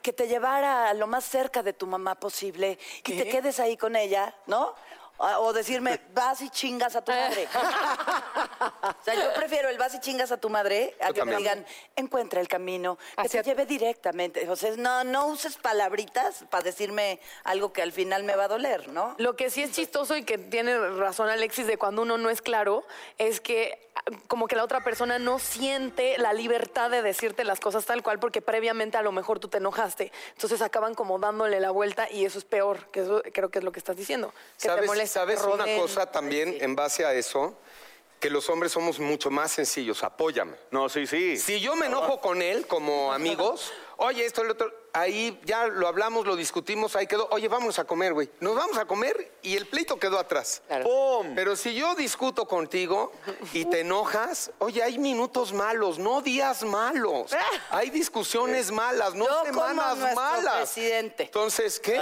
[0.02, 3.96] que te llevara lo más cerca de tu mamá posible y te quedes ahí con
[3.96, 4.74] ella, ¿no?
[5.20, 7.48] Ah, O decirme, vas y chingas a tu madre.
[7.54, 11.36] o sea, yo prefiero el vas y chingas a tu madre a Yo que me
[11.36, 14.48] digan, encuentra el camino, que Hacia- te lleve directamente.
[14.48, 18.48] O sea, no, no uses palabritas para decirme algo que al final me va a
[18.48, 19.14] doler, ¿no?
[19.18, 22.40] Lo que sí es chistoso y que tiene razón Alexis de cuando uno no es
[22.42, 22.84] claro
[23.18, 27.60] es que ah, como que la otra persona no siente la libertad de decirte las
[27.60, 30.12] cosas tal cual porque previamente a lo mejor tú te enojaste.
[30.34, 33.64] Entonces acaban como dándole la vuelta y eso es peor, que eso creo que es
[33.64, 34.32] lo que estás diciendo.
[34.58, 37.58] Que te ¿Sabes, molesta, ¿sabes una cosa también en base a eso?
[38.20, 40.02] Que los hombres somos mucho más sencillos.
[40.02, 40.56] Apóyame.
[40.70, 41.36] No, sí, sí.
[41.36, 45.86] Si yo me enojo con él como amigos, oye, esto, el otro, ahí ya lo
[45.88, 48.30] hablamos, lo discutimos, ahí quedó, oye, vámonos a comer, güey.
[48.40, 50.62] Nos vamos a comer y el pleito quedó atrás.
[50.82, 51.34] ¡Pum!
[51.34, 53.12] Pero si yo discuto contigo
[53.52, 57.32] y te enojas, oye, hay minutos malos, no días malos.
[57.70, 60.54] Hay discusiones malas, no Yo como semanas nuestro malas.
[60.56, 61.24] presidente.
[61.24, 62.00] Entonces, ¿qué?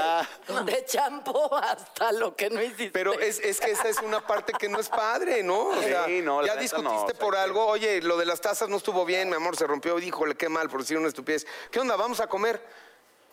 [0.64, 2.90] De champú hasta lo que no hiciste.
[2.92, 5.68] Pero es, es que esa es una parte que no es padre, ¿no?
[5.68, 8.16] O sea, Sí, no, la ya discutiste no, o sea, por que- algo, oye, lo
[8.16, 10.96] de las tazas no estuvo bien, mi amor, se rompió, híjole, qué mal, por decir
[10.99, 11.46] una estupidez.
[11.70, 11.96] ¿Qué onda?
[11.96, 12.62] ¿Vamos a comer?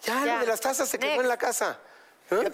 [0.03, 1.79] Ya, lo de las tazas se quedó en la casa.
[2.41, 2.49] ¿Eh?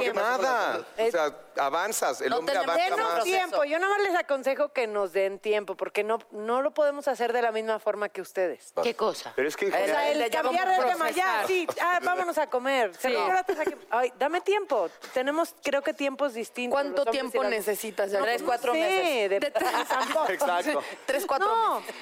[0.00, 0.80] ¿Qué Nada.
[0.98, 3.24] O sea, avanzas, el No hombre tenemos- avanza Denos más.
[3.24, 3.64] tiempo.
[3.64, 7.32] Yo nada más les aconsejo que nos den tiempo, porque no, no lo podemos hacer
[7.32, 8.72] de la misma forma que ustedes.
[8.82, 9.32] ¿Qué cosa?
[9.36, 12.92] Pero es que O sea, el cambiar de tema, ya, sí, ah, vámonos a comer.
[12.96, 13.08] Sí.
[13.08, 14.88] que- Ay, dame tiempo.
[15.12, 16.72] Tenemos, creo que tiempos distintos.
[16.80, 18.10] ¿Cuánto tiempo las- necesitas?
[18.10, 18.20] ya?
[18.20, 19.30] Tres, No cuatro sé, meses.
[19.30, 19.36] de-
[20.32, 20.82] Exacto.
[21.06, 21.94] Tres, cuatro No, meses.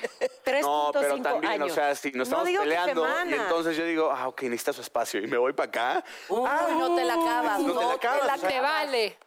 [0.44, 1.72] 3.5 No, pero también, años.
[1.72, 4.42] o sea, si nos No estamos digo que peleando y entonces yo digo, ah, ok,
[4.42, 6.05] necesita su espacio y me voy para acá.
[6.29, 7.61] Uy, no te la acabas.
[7.61, 9.19] No te la acabas, o sea, Te vale.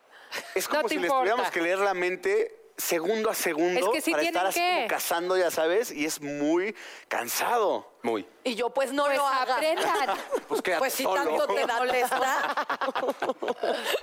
[0.56, 1.22] Es como No te si les importa.
[1.24, 4.74] tuviéramos que leer la mente segundo a segundo Es que sí para estar así que.
[4.76, 6.74] como cazando, ya sabes, y es muy
[7.10, 7.92] cansado.
[8.02, 8.26] Muy.
[8.46, 9.58] Y yo, pues no Pues lo hagas.
[9.58, 10.18] aprendan.
[10.48, 11.22] Pues Pues si solo.
[11.24, 12.56] tanto te molesta.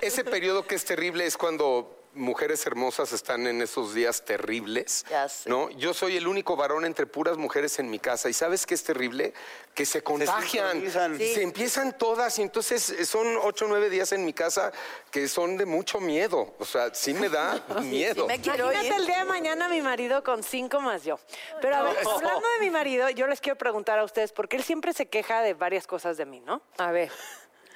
[0.01, 5.05] Ese periodo que es terrible es cuando mujeres hermosas están en esos días terribles.
[5.09, 5.49] Ya sé.
[5.49, 5.69] ¿no?
[5.71, 8.29] Yo soy el único varón entre puras mujeres en mi casa.
[8.29, 9.33] ¿Y sabes qué es terrible?
[9.73, 10.81] Que se contagian.
[11.17, 11.33] Sí.
[11.33, 14.71] Se empiezan todas y entonces eh, son ocho o nueve días en mi casa
[15.11, 16.55] que son de mucho miedo.
[16.59, 18.23] O sea, sí me da miedo.
[18.23, 21.19] Sí me quiero Imagínate el día de mañana mi marido con cinco más yo.
[21.61, 24.63] Pero a ver, hablando de mi marido, yo les quiero preguntar a ustedes, porque él
[24.63, 26.61] siempre se queja de varias cosas de mí, ¿no?
[26.77, 27.11] A ver.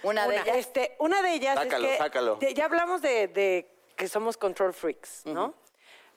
[0.04, 0.58] Una de ellas.
[0.58, 2.40] este, una de ellas Sácalo, es que sácalo.
[2.42, 5.54] ya hablamos de, de que somos control freaks, ¿no?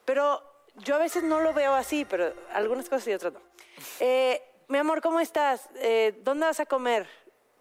[0.05, 0.43] Pero
[0.77, 3.41] yo a veces no lo veo así, pero algunas cosas y otras no.
[4.01, 5.69] Eh, mi amor, ¿cómo estás?
[5.77, 7.07] Eh, ¿Dónde vas a comer?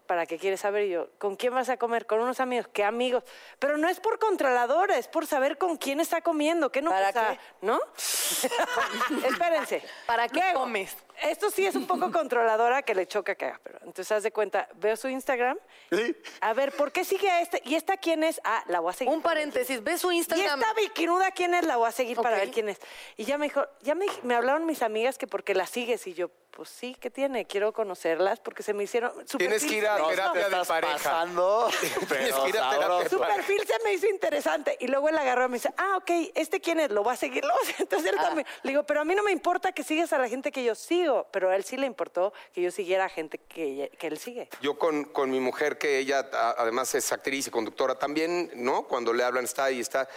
[0.06, 1.08] ¿Para qué quieres saber yo?
[1.18, 2.06] ¿Con quién vas a comer?
[2.06, 2.68] Con unos amigos.
[2.72, 3.24] ¿Qué amigos?
[3.58, 6.70] Pero no es por controladora, es por saber con quién está comiendo.
[6.70, 7.32] ¿Qué no ¿Para pasa?
[7.32, 7.66] qué?
[7.66, 7.80] ¿No?
[9.26, 9.82] Espérense.
[10.06, 10.96] ¿Para qué Luego, comes?
[11.22, 14.32] Esto sí es un poco controladora que le choca que haga, pero entonces haz de
[14.32, 15.58] cuenta, veo su Instagram.
[15.90, 16.16] Sí.
[16.40, 17.62] A ver, ¿por qué sigue a este?
[17.64, 18.40] ¿Y esta quién es?
[18.44, 19.12] Ah, la voy a seguir.
[19.14, 20.60] Un paréntesis, ve su ¿Y Instagram.
[20.60, 21.64] esta bikinuda quién es?
[21.64, 22.78] La voy a seguir para ver quién es.
[23.16, 26.14] Y ya me dijo, ya me, me hablaron mis amigas que porque la sigues y
[26.14, 27.44] yo, pues sí, ¿qué tiene?
[27.46, 29.12] Quiero conocerlas porque se me hicieron.
[29.28, 30.94] su Tienes que ir a terapia de pareja.
[30.94, 31.68] pasando,
[32.08, 34.76] Tienes que ir a terapia Su perfil se me hizo interesante.
[34.80, 36.90] Y luego él agarró y me dice, ah, ok, ¿este quién es?
[36.90, 37.44] Lo voy a seguir.
[37.46, 38.46] Lo voy a- Entonces él también.
[38.62, 40.74] Le digo, pero a mí no me importa que sigas a la gente que yo
[40.74, 41.05] sigo.
[41.30, 44.48] Pero a él sí le importó que yo siguiera a gente que, él sigue.
[44.60, 48.86] Yo con, con mi mujer, que ella además es actriz y conductora también, ¿no?
[48.86, 50.08] Cuando le hablan está ahí, está.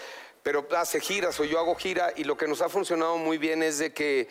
[0.43, 3.61] Pero hace giras o yo hago gira y lo que nos ha funcionado muy bien
[3.61, 4.29] es de que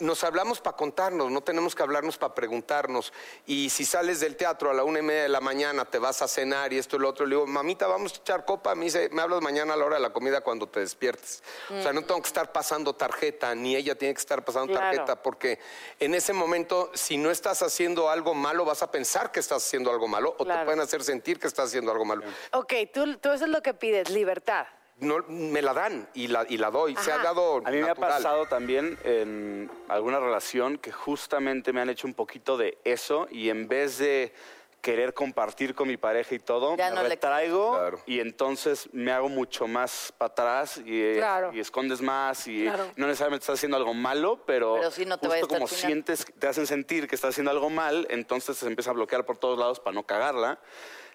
[0.00, 3.12] nos hablamos para contarnos, no tenemos que hablarnos para preguntarnos.
[3.46, 6.20] Y si sales del teatro a la una y media de la mañana, te vas
[6.22, 8.74] a cenar y esto y lo otro, le digo, mamita, vamos a echar copa.
[8.74, 11.42] Me dice, me hablas mañana a la hora de la comida cuando te despiertes.
[11.70, 14.90] O sea, no tengo que estar pasando tarjeta, ni ella tiene que estar pasando Claro.
[14.90, 15.58] tarjeta, porque
[16.00, 19.90] en ese momento, si no estás haciendo algo malo, vas a pensar que estás haciendo
[19.90, 22.24] algo malo o te pueden hacer sentir que estás haciendo algo malo.
[22.52, 24.66] Ok, tú, tú eso es lo que pides, libertad.
[24.98, 26.94] No, me la dan y la, y la doy.
[26.96, 31.80] Se ha dado A mí me ha pasado también en alguna relación que justamente me
[31.80, 34.32] han hecho un poquito de eso y en vez de
[34.80, 38.00] querer compartir con mi pareja y todo, Ya me no le- retraigo Claro.
[38.06, 41.52] y entonces me hago mucho más para atrás y, eh, Claro.
[41.54, 42.90] y escondes más y Claro.
[42.96, 45.86] no necesariamente estás haciendo algo malo, pero, Pero no te justo como final.
[45.86, 49.38] sientes, te hacen sentir que estás haciendo algo mal, entonces se empieza a bloquear por
[49.38, 50.60] todos lados para no cagarla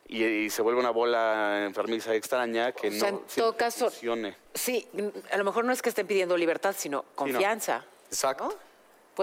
[0.09, 3.57] y, y se vuelve una bola enfermiza extraña que O sea, no en todo siempre
[3.57, 4.35] caso- funcione.
[4.53, 4.87] Sí,
[5.31, 7.85] a lo mejor no es que estén pidiendo libertad, sino confianza.
[8.07, 8.57] Exacto.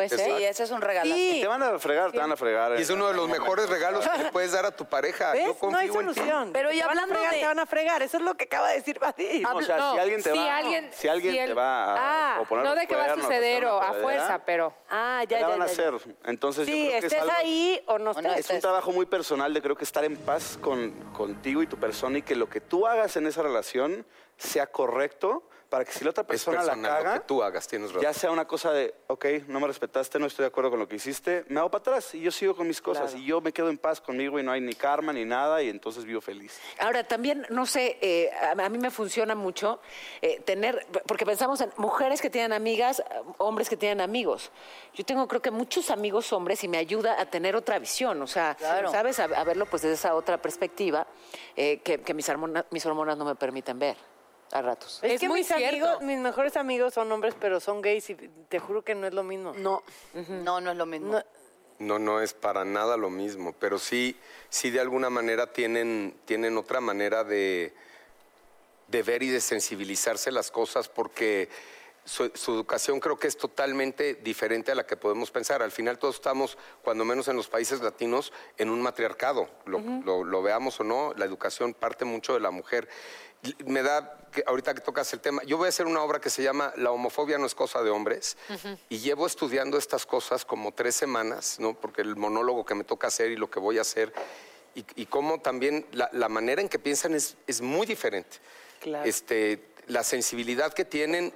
[0.08, 0.18] Ser.
[0.20, 1.14] Sí, ese es un regalo.
[1.14, 1.38] Sí.
[1.40, 2.78] Te van a fregar, te van a fregar.
[2.78, 5.32] Y es uno de los mejores regalos que le puedes dar a tu pareja.
[5.32, 5.46] ¿Ves?
[5.60, 6.20] Yo No hay confío en ti.
[6.20, 6.50] solución.
[6.52, 8.34] Pero y Te van a hablando fregar, de- Te van a fregar, eso es lo
[8.34, 9.46] que acaba de decir Badir.
[9.46, 11.96] o sea, No, si alguien te si va, alguien- si alguien si te va a
[12.36, 13.92] Ah, o poner No los de que va a cuernos, suceder hacer o una a
[13.94, 14.74] fuerza, pero...
[14.90, 15.88] Ah, ¿qué ya, la ya, van a ya, ya.
[15.96, 16.16] hacer?
[16.24, 18.46] Entonces yo Sí, creo que es estés algo- ahí o no O no estés.
[18.46, 21.76] Es un trabajo muy personal de creo que estar en paz con, contigo y tu
[21.78, 24.06] persona y que lo que tú hagas en esa relación
[24.36, 27.42] sea correcto para que si la otra Es persona la personal lo caga, que tú
[27.42, 28.02] hagas, tienes razón.
[28.02, 30.88] ya sea una cosa de, ok, no me respetaste, no estoy de acuerdo con lo
[30.88, 33.52] que hiciste, me hago para atrás y yo sigo con mis cosas y yo me
[33.52, 36.58] quedo en paz conmigo y no hay ni karma ni nada y entonces vivo feliz.
[36.78, 39.80] Ahora, también, no sé, eh, a, mí me funciona mucho
[40.22, 43.02] eh, tener, porque pensamos en mujeres que tienen amigas,
[43.38, 44.50] hombres que tienen amigos.
[44.94, 48.26] Yo tengo, creo que muchos amigos hombres y me ayuda a tener otra visión, o
[48.26, 48.90] sea, Claro.
[48.90, 49.18] ¿sabes?
[49.20, 51.06] A, a verlo pues desde esa otra perspectiva
[51.56, 53.96] eh, que, que mis, hormona- mis hormonas no me permiten ver
[54.52, 55.00] a ratos.
[55.02, 55.66] Es, Es que muy mis cierto.
[55.68, 59.14] amigos, mis mejores amigos son hombres, pero son gays y te juro que no es
[59.14, 59.52] lo mismo.
[59.56, 59.82] No.
[60.14, 61.12] No, no es lo mismo.
[61.12, 61.22] No,
[61.78, 64.16] No, no es para nada lo mismo, pero sí,
[64.48, 67.74] sí de alguna manera tienen, tienen otra manera de,
[68.88, 71.48] de ver y de sensibilizarse las cosas porque
[72.06, 75.62] su, su educación creo que es totalmente diferente a la que podemos pensar.
[75.62, 79.50] Al final todos estamos, cuando menos en los países latinos, en un matriarcado.
[79.66, 82.88] Lo, lo- lo veamos o no, la educación parte mucho de la mujer.
[83.66, 86.30] Me da, que ahorita que tocas el tema, yo voy a hacer una obra que
[86.30, 88.36] se llama La homofobia no es cosa de hombres
[88.88, 91.74] y llevo estudiando estas cosas como tres semanas, ¿no?
[91.78, 94.12] porque el monólogo que me toca hacer y lo que voy a hacer
[94.74, 98.38] y, y cómo también la, la manera en que piensan es, es muy diferente.
[98.80, 99.04] Claro.
[99.08, 101.32] Este, la sensibilidad que tienen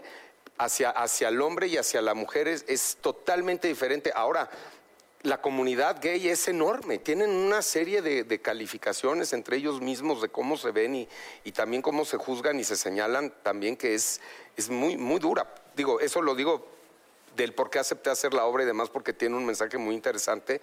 [0.65, 4.13] hacia, hacia el hombre y hacia la mujer es, es totalmente diferente.
[4.15, 4.49] Ahora,
[5.23, 10.29] la comunidad gay es enorme, tienen una serie de, de calificaciones entre ellos mismos de
[10.31, 11.09] cómo se ven y,
[11.45, 14.21] y también cómo se juzgan y se señalan también que es,
[14.57, 15.53] es muy, muy dura.
[15.77, 16.67] Digo, eso lo digo
[17.37, 20.61] del por qué acepté hacer la obra y demás, porque tiene un mensaje muy interesante,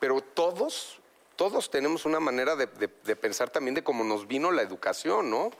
[0.00, 0.98] pero todos,
[1.36, 5.30] todos tenemos una manera de, de- de pensar también de cómo nos vino la educación,
[5.30, 5.50] ¿no?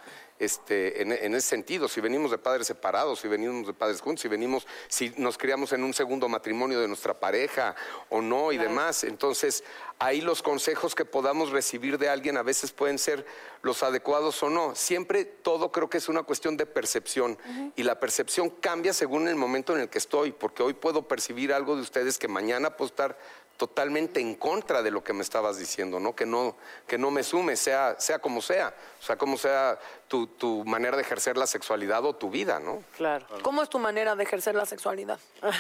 [0.40, 4.22] Este, en, en ese sentido, si venimos de padres separados, si venimos de padres juntos,
[4.22, 7.76] si venimos, si nos criamos en un segundo matrimonio de nuestra pareja
[8.09, 9.05] o no y demás.
[9.05, 9.62] Entonces,
[9.98, 13.26] ahí los consejos que podamos recibir de alguien a veces pueden ser
[13.61, 14.74] los adecuados o no.
[14.74, 17.37] Siempre todo creo que es una cuestión de percepción
[17.76, 21.53] y la percepción cambia según el momento en el que estoy, porque hoy puedo percibir
[21.53, 23.18] algo de ustedes que mañana puedo estar
[23.61, 26.16] totalmente en contra de lo que me estabas diciendo, ¿no?
[26.16, 30.29] Que no, que no me sume, sea, sea como sea, o sea, como sea tu,
[30.29, 32.83] tu manera de ejercer la sexualidad o tu vida, ¿no?
[32.96, 33.27] Claro.
[33.42, 35.20] ¿Cómo es tu manera de ejercer la sexualidad?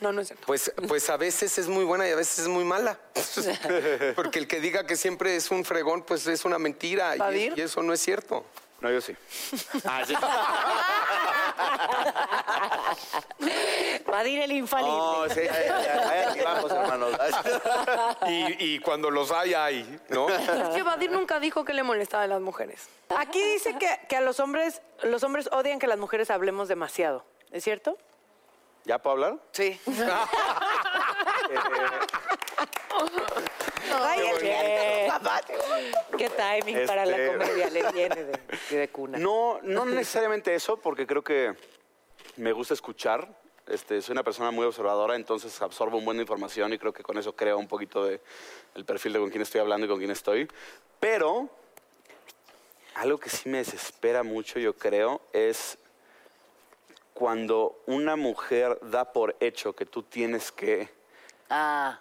[0.00, 0.46] No, no es cierto.
[0.46, 2.98] Pues, pues a veces es muy buena y a veces es muy mala.
[4.16, 7.60] Porque el que diga que siempre es un fregón, pues es una mentira y, y
[7.60, 8.46] eso no es cierto.
[8.80, 9.14] No, yo sí.
[9.84, 10.14] Ah, sí.
[14.10, 14.96] Vadir el infalible.
[14.96, 17.16] No, sí, ahí, ahí- ahí vamos, hermanos.
[18.28, 20.28] Y, y cuando los hay, hay, ¿no?
[20.28, 22.88] Es que Badir nunca dijo que le molestaba a las mujeres.
[23.16, 27.24] Aquí dice que, que a los hombres, los hombres odian que las mujeres hablemos demasiado.
[27.50, 27.96] ¿Es cierto?
[28.84, 29.36] ¿Ya puedo hablar?
[29.52, 29.78] Sí.
[33.92, 34.20] Ay,
[36.16, 39.18] Qué timing para la Este- comedia le viene de, de cuna.
[39.18, 41.54] No, no necesariamente eso, porque creo que
[42.36, 43.28] me gusta escuchar.
[43.70, 47.04] Este, soy una persona muy observadora, entonces absorbo un buen de información y creo que
[47.04, 48.20] con eso creo un poquito de
[48.74, 50.48] el perfil de con quién estoy hablando y con quién estoy.
[50.98, 51.48] Pero
[52.94, 55.78] algo que sí me desespera mucho, yo creo, es
[57.14, 60.88] cuando una mujer da por hecho que tú tienes que
[61.48, 61.98] Ah,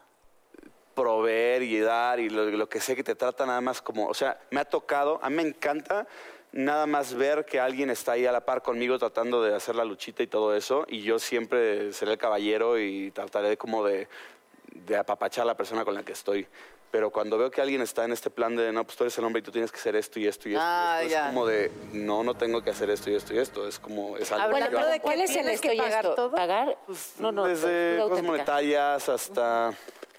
[0.94, 4.14] proveer y dar y lo, lo que sé que te trata nada más como, o
[4.14, 6.08] sea, me ha tocado, a mí me encanta
[6.52, 9.86] nada más ver que alguien está ahí a la par conmigo tratando de hacer la
[9.86, 14.08] luchita y todo eso y yo siempre seré el caballero y trataré como de,
[14.74, 16.48] de apapachar a la persona con la que estoy.
[16.92, 19.24] Pero cuando veo que alguien está en este plan de, no, pues tú eres el
[19.24, 21.22] hombre y tú tienes que hacer esto y esto y esto, Ah, esto", ya.
[21.22, 24.18] es como de, no, no tengo que hacer esto y esto y esto, es como,
[24.18, 24.88] es algo que Hablando yo hago.
[24.88, 26.16] de que ¿Cuál es el que esto y pagar esto?
[26.16, 26.32] todo.
[26.32, 26.78] ¿Pagar?
[27.20, 27.46] No, no.
[27.46, 28.28] Desde cosas auténtica.
[28.32, 29.72] monetarias hasta...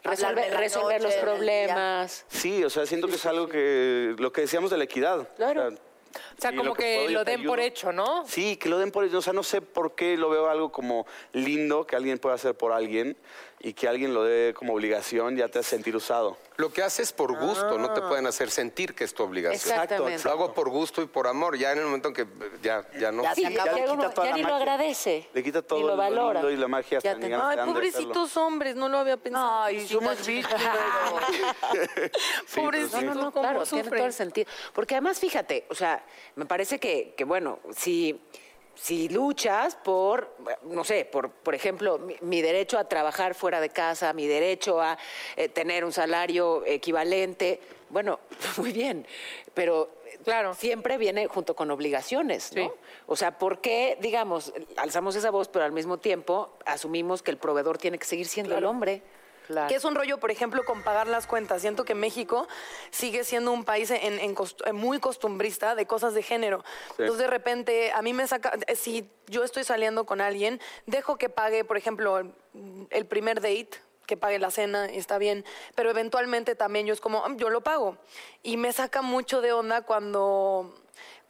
[0.05, 1.25] Resolver, resolver los noche, día.
[1.25, 2.25] problemas.
[2.29, 5.29] Sí, o sea, siento que es algo que, lo que decíamos de la equidad.
[5.37, 5.67] Claro.
[5.67, 5.79] O sea,
[6.41, 8.25] O sea, como lo que que, puedo, yo lo den por hecho, ¿no?
[8.27, 9.19] Sí, que lo den por ello.
[9.19, 12.55] O sea, no sé por qué lo veo algo como lindo que alguien pueda hacer
[12.55, 13.15] por alguien
[13.59, 16.39] y que alguien lo dé como obligación ya te hace sentir usado.
[16.61, 19.73] Lo que haces por gusto, no te pueden hacer sentir que es tu obligación.
[19.73, 20.23] Exactamente.
[20.25, 22.27] Lo hago por gusto y por amor, ya en el momento en que
[22.63, 23.23] ya, ya no.
[23.23, 24.57] Ya Sí, se ya, le quita toda ya la ni lo magia.
[24.57, 25.29] agradece.
[25.33, 26.41] Le quita todo ni lo lo valora.
[26.41, 29.63] lindo y la magia hasta te- Ay, pobrecitos hombres, no lo había pensado.
[29.63, 30.61] Ay, somos víctimas.
[32.55, 34.51] Pobrecitos, No, no, no, cómo claro, tiene todo el sentido.
[34.75, 36.05] Porque además, fíjate, o sea,
[36.37, 38.21] me parece que, que, bueno, si,
[38.75, 43.69] si luchas por, no sé, por, por ejemplo, mi, mi derecho a trabajar fuera de
[43.71, 44.99] casa, mi derecho a
[45.37, 48.21] eh, tener un salario equivalente, bueno,
[48.57, 49.07] muy bien,
[49.55, 50.55] pero Claro.
[50.55, 52.65] siempre viene junto con obligaciones, ¿no?
[52.65, 52.71] Sí.
[53.07, 57.39] O sea, ¿por qué, digamos, alzamos esa voz, pero al mismo tiempo asumimos que el
[57.39, 59.03] proveedor tiene que seguir siendo el hombre?
[59.69, 61.61] Que es un rollo, por ejemplo, con pagar las cuentas.
[61.61, 62.47] Siento que México
[62.91, 66.65] sigue siendo un país en, en cost- en muy costumbrista de cosas de género.
[66.91, 68.53] Entonces, de repente, a mí me saca.
[68.67, 72.19] eh, Si yo estoy saliendo con alguien, dejo que pague, por ejemplo,
[72.91, 73.71] el, primer date
[74.07, 75.45] que pague la cena, está bien,
[75.77, 77.97] pero eventualmente también yo es como, "Ah, yo lo pago.
[78.43, 80.75] Y me saca mucho de onda cuando,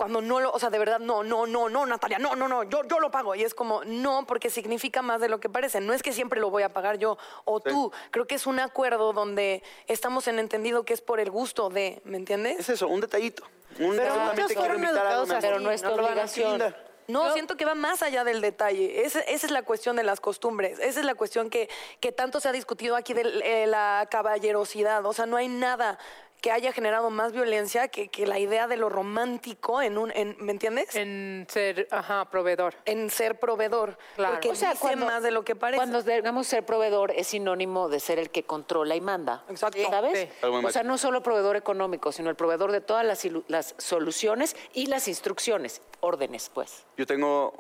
[0.01, 2.63] cuando no lo, o sea, de verdad, no, no, no, no, Natalia, no, no, no,
[2.63, 3.35] yo, yo lo pago.
[3.35, 5.79] Y es como, no, porque significa más de lo que parece.
[5.83, 7.93] No es que siempre lo voy a pagar yo o tú.
[8.11, 12.01] Creo que es un acuerdo donde estamos en entendido que es por el gusto de,
[12.05, 12.61] ¿me entiendes?
[12.61, 13.45] Es eso, un detallito.
[13.79, 16.75] Un Pero muchos fueron educados así, Pero no es tu obligación.
[17.07, 19.05] No, siento que va más allá del detalle.
[19.05, 20.79] Esa, esa es la cuestión de las costumbres.
[20.79, 21.69] Esa es la cuestión que,
[22.01, 25.05] que tanto se ha discutido aquí de eh, la caballerosidad.
[25.05, 25.99] O sea, no hay nada
[26.41, 30.37] que haya generado más violencia que, que la idea de lo romántico en un, en,
[30.41, 30.95] ¿me entiendes?
[30.97, 32.75] En, En ser, ajá, proveedor.
[33.11, 33.99] ser proveedor.
[34.17, 34.35] Claro.
[34.35, 35.77] Porque O dice más de lo que parece.
[35.77, 39.45] Cuando digamos ser proveedor es sinónimo de ser el que controla y manda.
[39.49, 39.79] Exacto.
[39.91, 40.29] ¿Sabes?
[40.41, 40.47] Sí.
[40.47, 44.57] O sea, no solo proveedor económico, sino el proveedor de todas las, ilu- las soluciones
[44.73, 46.85] y las instrucciones, órdenes, pues.
[46.97, 47.53] Yo tengo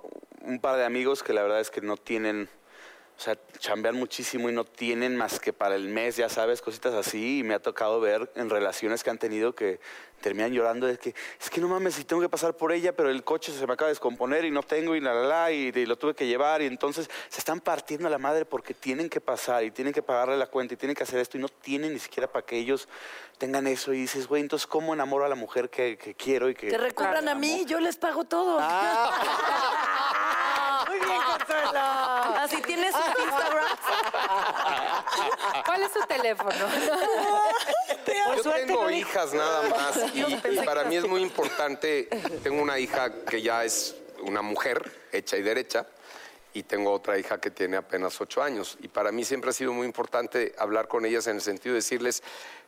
[0.42, 2.48] un par de amigos que la verdad es que no tienen,
[3.20, 6.94] o sea, chambean muchísimo y no tienen más que para el mes, ya sabes, cositas
[6.94, 7.40] así.
[7.40, 9.78] Y me ha tocado ver en relaciones que han tenido que
[10.22, 13.10] terminan llorando de que, es que no mames, si tengo que pasar por ella, pero
[13.10, 15.68] el coche se me acaba de descomponer y no tengo y la, la, la, y,
[15.68, 16.62] y lo tuve que llevar.
[16.62, 20.00] Y entonces se están partiendo a la madre porque tienen que pasar y tienen que
[20.00, 22.56] pagarle la cuenta y tienen que hacer esto y no tienen ni siquiera para que
[22.56, 22.88] ellos
[23.36, 23.92] tengan eso.
[23.92, 26.68] Y dices, güey, entonces, ¿cómo enamoro a la mujer que, que quiero y que...
[26.68, 28.58] Que recurran a mí, yo les pago todo.
[30.88, 32.29] Muy bien, Consuelo.
[32.50, 33.64] Así tienes un Instagram.
[35.66, 36.50] ¿Cuál es tu teléfono?
[38.42, 42.08] Yo tengo hijas nada más y, y para mí es muy importante.
[42.42, 45.86] Tengo una hija que ya es una mujer hecha y derecha
[46.52, 48.76] y tengo otra hija que tiene apenas ocho años.
[48.80, 51.78] Y para mí siempre ha sido muy importante hablar con ellas en el sentido de
[51.78, 52.24] decirles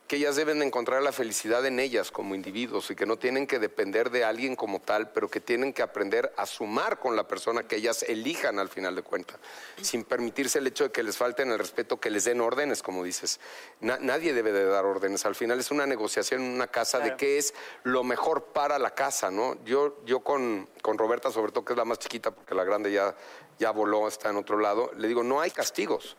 [0.07, 3.47] que ellas deben de encontrar la felicidad en ellas como individuos y que no tienen
[3.47, 7.27] que depender de alguien como tal, pero que tienen que aprender a sumar con la
[7.27, 9.37] persona que ellas elijan al final de cuentas,
[9.81, 13.03] sin permitirse el hecho de que les falten el respeto, que les den órdenes, como
[13.03, 13.39] dices.
[13.79, 15.25] Na- nadie debe de dar órdenes.
[15.25, 18.93] Al final es una negociación en una casa de qué es lo mejor para la
[18.93, 19.57] casa, ¿no?
[19.63, 22.91] Yo, yo con, con Roberta, sobre todo que es la más chiquita, porque la grande
[22.91, 23.15] ya,
[23.57, 26.17] ya voló, está en otro lado, le digo, no hay castigos.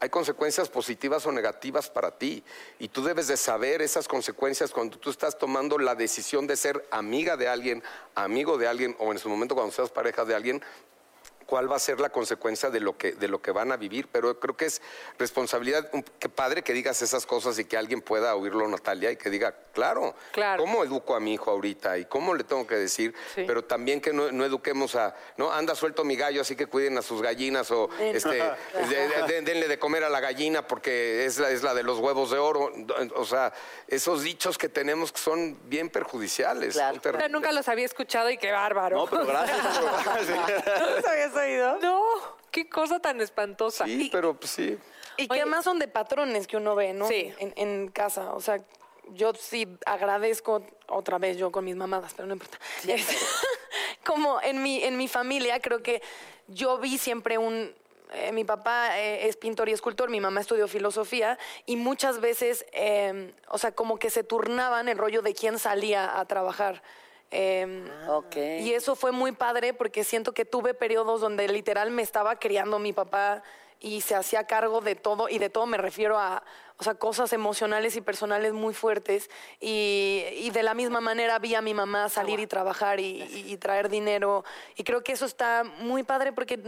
[0.00, 2.44] Hay consecuencias positivas o negativas para ti.
[2.78, 6.86] Y tú debes de saber esas consecuencias cuando tú estás tomando la decisión de ser
[6.90, 7.82] amiga de alguien,
[8.14, 10.62] amigo de alguien o en su momento cuando seas pareja de alguien,
[11.46, 14.08] cuál va a ser la consecuencia de lo que, de lo que van a vivir.
[14.10, 14.80] Pero creo que es
[15.18, 19.30] responsabilidad, qué padre que digas esas cosas y que alguien pueda oírlo, Natalia, y que
[19.30, 20.62] diga, claro, Claro.
[20.62, 21.98] ¿cómo educo a mi hijo ahorita?
[21.98, 23.14] ¿Y cómo le tengo que decir?
[23.34, 23.44] Sí.
[23.46, 26.98] Pero también que no, no eduquemos a, no, anda suelto mi gallo, así que cuiden
[26.98, 28.44] a sus gallinas o este, de-
[28.88, 31.98] de- de- denle de comer a la gallina porque es la, es la de los
[31.98, 32.72] huevos de oro.
[33.16, 33.52] O sea,
[33.88, 36.74] esos dichos que tenemos que son bien perjudiciales.
[36.74, 37.00] Claro.
[37.30, 38.96] Nunca los había escuchado y qué bárbaro.
[38.96, 39.58] No, pero gracias.
[40.80, 41.02] ¿No
[41.34, 41.78] los habías oído?
[41.80, 42.02] No,
[42.50, 43.84] qué cosa tan espantosa.
[43.86, 44.78] Sí, Y- pero pues sí.
[45.16, 45.42] Y que Oye.
[45.42, 47.06] además son de patrones que uno ve, ¿no?
[47.06, 47.32] Sí.
[47.38, 48.32] En, en casa.
[48.34, 48.60] O sea,
[49.10, 52.58] yo sí agradezco otra vez yo con mis mamadas, pero no importa.
[52.86, 53.16] Este,
[54.04, 56.02] como en mi, en mi familia, creo que
[56.48, 57.72] yo vi siempre un.
[58.12, 62.66] eh, mi papá eh, es pintor y escultor, mi mamá estudió filosofía y muchas veces,
[62.72, 66.82] eh, o sea, como que se turnaban el rollo de quién salía a trabajar.
[67.36, 68.36] Eh, Ok.
[68.36, 72.78] y eso fue muy padre porque siento que tuve periodos donde literal me estaba criando
[72.78, 73.42] mi papá
[73.80, 76.42] y se hacía cargo de todo, y de todo me refiero a
[76.76, 79.30] o sea, cosas emocionales y personales muy fuertes.
[79.60, 83.52] Y, y de la misma manera vi a mi mamá salir y trabajar y, y-
[83.52, 84.44] y traer dinero.
[84.74, 86.58] Y creo que eso está muy padre porque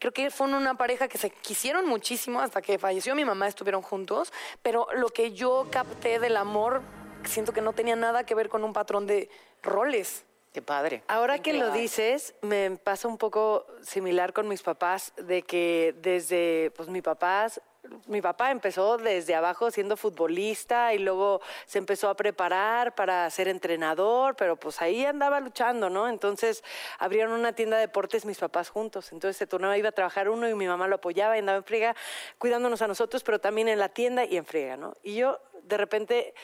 [0.00, 3.82] creo que fueron una pareja que se quisieron muchísimo hasta que falleció mi mamá, estuvieron
[3.82, 4.32] juntos.
[4.62, 6.82] Pero lo que yo capté del amor,
[7.26, 9.28] siento que no tenía nada que ver con un patrón de
[9.62, 10.24] roles.
[10.52, 11.02] Qué padre.
[11.08, 16.72] Ahora que lo dices, me pasa un poco similar con mis papás, de que desde,
[16.74, 17.60] pues mi papás,
[18.06, 23.48] mi papá empezó desde abajo siendo futbolista y luego se empezó a preparar para ser
[23.48, 26.08] entrenador, pero pues ahí andaba luchando, ¿no?
[26.08, 26.64] Entonces
[26.98, 30.48] abrieron una tienda de deportes mis papás juntos, entonces se turnaba, iba a trabajar uno
[30.48, 31.94] y mi mamá lo apoyaba y andaba en friega
[32.38, 34.94] cuidándonos a nosotros, pero también en la tienda y en friega, ¿no?
[35.02, 36.34] Y yo de repente,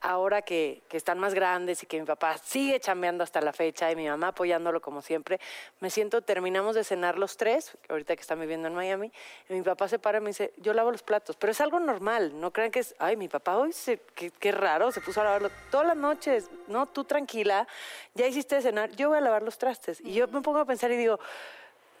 [0.00, 3.90] ahora que, que están más grandes y que mi papá sigue chambeando hasta la fecha
[3.90, 5.40] y mi mamá apoyándolo como siempre,
[5.80, 9.12] me siento, terminamos de cenar los tres, ahorita que están viviendo en Miami,
[9.48, 11.80] y mi papá se para y me dice, yo lavo los platos, pero es algo
[11.80, 13.72] normal, no crean que es, ay, mi papá hoy,
[14.14, 17.66] qué, raro, se puso a lavarlo todas las noches, no, tú tranquila,
[18.14, 20.00] ya hiciste cenar, yo voy a lavar los trastes.
[20.00, 21.18] Y yo me pongo a pensar y digo,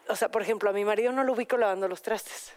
[0.08, 2.52] o sea, por ejemplo, a mi marido no lo ubico lavando los trastes.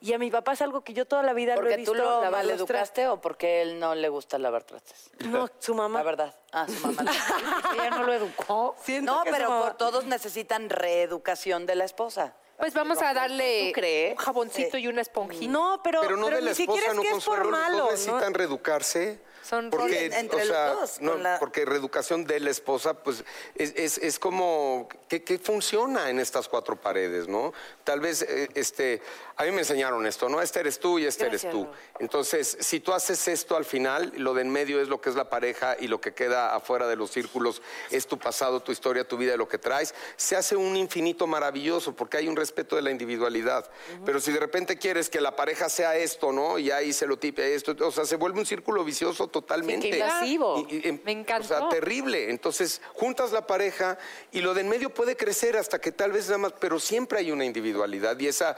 [0.00, 1.92] Y a mi papá es algo que yo toda la vida lo he ¿Porque visto
[1.92, 3.04] tú lo lavar mal los trastes.
[3.04, 5.10] educaste o porque él no le gusta lavar trastes?
[5.26, 6.00] No, su mamá.
[6.00, 6.34] La verdad.
[6.52, 7.10] Ah, su mamá.
[7.74, 8.76] Ella no lo educó.
[8.82, 12.34] Siento no, pero mamá- por- todos necesitan reeducación de la esposa.
[12.58, 14.12] Pues vamos a darle ¿Tú crees?
[14.12, 15.50] un jaboncito y una esponjita.
[15.50, 17.90] No, pero, Pero no de ni siquiera es no que es por malo.
[17.90, 19.20] necesitan reeducarse.
[19.42, 23.24] Son porque, entre o los sea, dos, no, la- porque reeducación de la esposa, pues,
[23.54, 27.52] es, es- es como, ¿qué, qué funciona en estas cuatro paredes, no?
[27.84, 29.02] Tal vez, eh, este,
[29.36, 30.40] a mí me enseñaron esto, ¿no?
[30.40, 31.68] Este eres tú y este Gracias, eres tú.
[31.98, 35.16] Entonces, si tú haces esto al final, lo de en medio es lo que es
[35.16, 39.06] la pareja y lo que queda afuera de los círculos es tu pasado, tu historia,
[39.06, 42.82] tu vida, lo que traes, se hace un infinito maravilloso porque hay un respeto de
[42.82, 43.70] la individualidad.
[44.04, 46.58] Pero si de repente quieres que la pareja sea esto, ¿no?
[46.58, 49.90] Y ahí se lo tipe esto, o sea, se vuelve un círculo vicioso totalmente.
[49.90, 50.64] qué invasivo.
[50.68, 51.44] Y- y- em, Me encantó.
[51.44, 52.30] O sea, terrible.
[52.30, 53.98] Entonces, juntas la pareja
[54.30, 57.18] y lo de en medio puede crecer hasta que tal vez nada más, pero siempre
[57.18, 58.56] hay una individualidad y esa,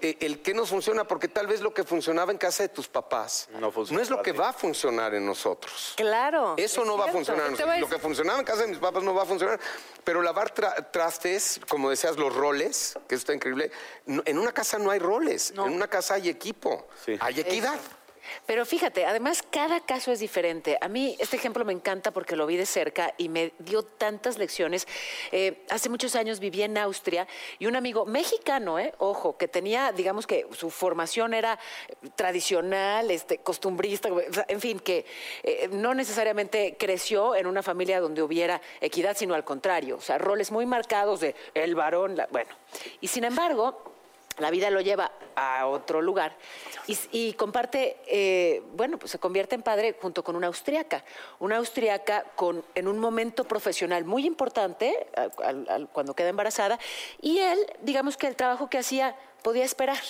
[0.00, 2.88] eh, el que nos funciona, porque tal vez lo que funcionaba en casa de tus
[2.88, 5.92] papás No es lo que va a funcionar en nosotros.
[5.96, 6.54] Claro.
[6.56, 7.50] Eso es no va a funcionar.
[7.78, 9.60] Lo que funcionaba en casa de mis papás no va a funcionar.
[10.02, 13.70] Pero lavar tra- trastes, como decías, los roles, que eso está increíble.
[14.06, 15.52] no- en una casa no hay roles.
[15.52, 16.88] En una casa hay equipo.
[17.04, 17.16] Sí.
[17.20, 17.78] Hay equidad.
[18.46, 20.78] Pero fíjate, además cada caso es diferente.
[20.80, 24.38] A mí este ejemplo me encanta porque lo vi de cerca y me dio tantas
[24.38, 24.86] lecciones.
[25.32, 27.26] Eh, hace muchos años viví en Austria
[27.58, 31.58] y un amigo mexicano, eh, ojo, que tenía, digamos que su formación era
[32.16, 34.08] tradicional, este, costumbrista,
[34.48, 35.04] en fin, que
[35.42, 40.18] eh, no necesariamente creció en una familia donde hubiera equidad, sino al contrario, o sea,
[40.18, 42.50] roles muy marcados de el varón, la- bueno.
[43.00, 43.93] Y sin embargo,
[44.38, 46.36] la vida lo lleva a otro lugar
[46.86, 51.04] y, comparte, eh, bueno, pues se convierte en padre junto con una austriaca.
[51.38, 55.06] Una austriaca con, en un momento profesional muy importante,
[55.92, 56.78] cuando queda embarazada,
[57.20, 60.02] y él, digamos que el trabajo que hacía podía esperar.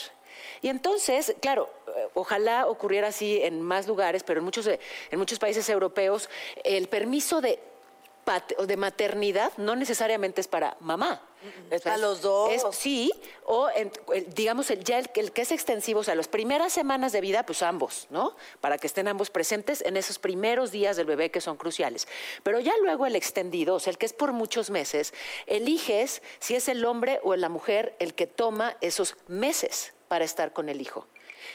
[0.62, 5.39] Y entonces, claro, eh, ojalá ocurriera así en más lugares, pero en muchos, en muchos
[5.39, 6.29] países europeos,
[6.64, 7.61] el permiso de,
[8.66, 11.22] de maternidad no necesariamente es para mamá.
[11.82, 12.53] Para los dos.
[12.53, 13.12] Es- sí,
[13.45, 13.90] o en-
[14.34, 17.45] digamos, el, ya el, el que es extensivo, o sea, las primeras semanas de vida,
[17.47, 18.36] pues ambos, ¿no?
[18.61, 22.07] Para que estén ambos presentes en esos primeros días del bebé que son cruciales.
[22.42, 25.12] Pero ya luego el extendido, o sea, el que es por muchos meses,
[25.47, 30.53] eliges si es el hombre o la mujer el que toma esos meses para estar
[30.53, 31.07] con el hijo.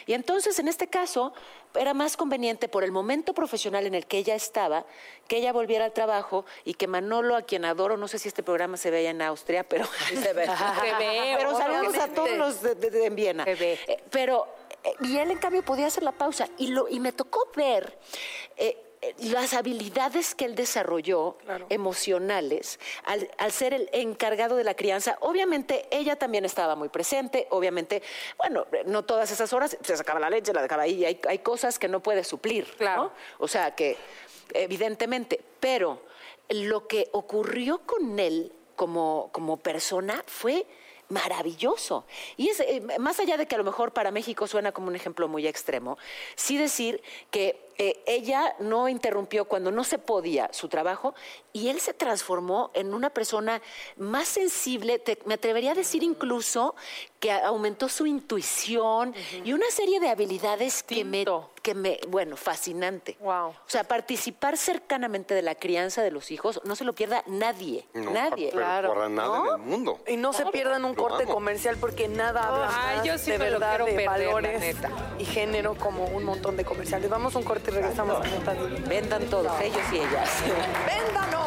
[0.06, 1.34] Y entonces, en este caso,
[1.76, 4.86] era más conveniente por el momento profesional en el que ella estaba,
[5.28, 8.44] que ella volviera al trabajo y que Manolo, a quien adoro, no sé si este
[8.44, 10.48] programa se veía en Austria, pero se ve.
[11.38, 13.44] Pero saludos a todos los de, de- de- en Viena.
[13.48, 14.48] Eh, pero,
[14.84, 16.48] eh, y él en cambio podía hacer la pausa.
[16.58, 17.98] Y, lo, y me tocó ver
[18.58, 18.78] eh,
[19.20, 21.38] las habilidades que él desarrolló
[21.70, 25.18] emocionales al, al ser el encargado de la crianza.
[25.22, 28.02] Obviamente ella también estaba muy presente, obviamente,
[28.38, 31.80] bueno, no todas esas horas, se sacaba la leche, la dejaba ahí, hay, hay cosas
[31.80, 32.78] que no puede suplir, ¿no?
[32.78, 33.12] Claro.
[33.38, 33.98] O sea que,
[34.54, 36.02] evidentemente, pero
[36.50, 40.66] lo que ocurrió con él como, como persona fue
[41.10, 42.06] maravilloso.
[42.38, 44.96] Y es, eh, más allá de que a lo mejor para México suena como un
[44.96, 45.98] ejemplo muy extremo,
[46.36, 51.16] sí decir que eh, ella no interrumpió cuando no se podía su trabajo
[51.54, 53.62] y él se transformó en una persona
[53.98, 56.76] más sensible, te- me atrevería a decir incluso
[57.22, 59.14] que aumentó su intuición
[59.44, 61.26] y una serie de habilidades que me,
[61.62, 63.18] que me, bueno, fascinante.
[63.20, 63.48] Wow.
[63.50, 67.86] O sea, participar cercanamente de la crianza de los hijos no se lo pierda nadie,
[67.94, 68.52] No, nadie.
[68.54, 69.56] pero para nada ¿No?
[69.56, 70.00] en el mundo.
[70.08, 71.34] Y no se pierdan un Lo corte amo.
[71.34, 74.06] comercial porque nada habla Ay, más yo sí de me lo verdad quiero de perder,
[74.06, 74.90] la valores neta.
[75.20, 77.10] y género como un montón de comerciales.
[77.10, 78.30] Vamos a un corte y regresamos con
[78.68, 78.90] Divina.
[78.90, 80.44] Vendan todos, ellos y ellas.
[80.88, 81.40] ¡Véndanos!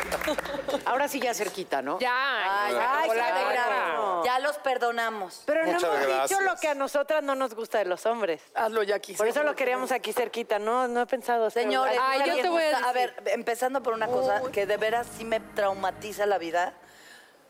[0.85, 1.99] Ahora sí ya cerquita, ¿no?
[1.99, 4.23] Ya, Ay, se ay, se alegraron.
[4.23, 5.43] Ya los perdonamos.
[5.45, 8.41] Pero no hemos dicho lo que a nosotras no nos gusta de los hombres.
[8.53, 9.15] Hazlo, Jackie.
[9.15, 11.49] Por eso lo queríamos aquí cerquita, no, no he pensado.
[11.49, 12.85] Señores, Ay, ¿no yo te voy a decir.
[12.93, 16.73] ver, empezando por una cosa que de veras sí me traumatiza la vida,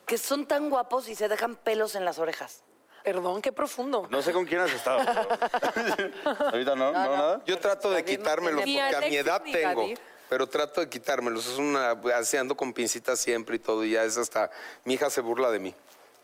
[0.05, 2.63] que son tan guapos y se dejan pelos en las orejas.
[3.03, 4.07] Perdón, qué profundo.
[4.11, 4.99] No sé con quién has estado.
[5.03, 6.11] pero-
[6.51, 7.41] Ahorita no, no, nada.
[7.45, 9.87] Yo trato de quitármelos Ni porque a mi edad tengo.
[10.31, 11.45] Pero trato de quitármelos.
[11.45, 11.91] Es una.
[12.15, 13.83] Así ando con pincitas siempre y todo.
[13.83, 14.49] Y ya es hasta.
[14.85, 15.75] Mi hija se burla de mí.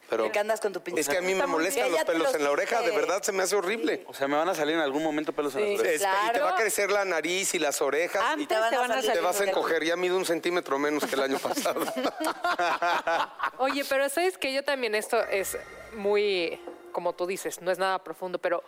[0.10, 0.32] Pero.
[0.32, 1.02] ¿Qué andas con tu pinche?
[1.02, 2.80] Es que a mí me molestan los pelos los en la oreja.
[2.82, 4.06] De verdad se me hace horrible.
[4.08, 5.98] O sea, me van a salir en algún momento pelos en las Es- orejas.
[6.30, 6.56] Y te va a Claro.
[6.56, 8.24] crecer la nariz y las orejas.
[8.24, 9.84] y Antes te van a te van a salir te vas a encoger.
[9.84, 11.82] Ya mido un centímetro menos que el año pasado.
[13.58, 15.58] Oye, pero sabes que yo también esto es
[15.94, 16.58] muy,
[16.94, 18.64] como tú dices, no es nada profundo, pero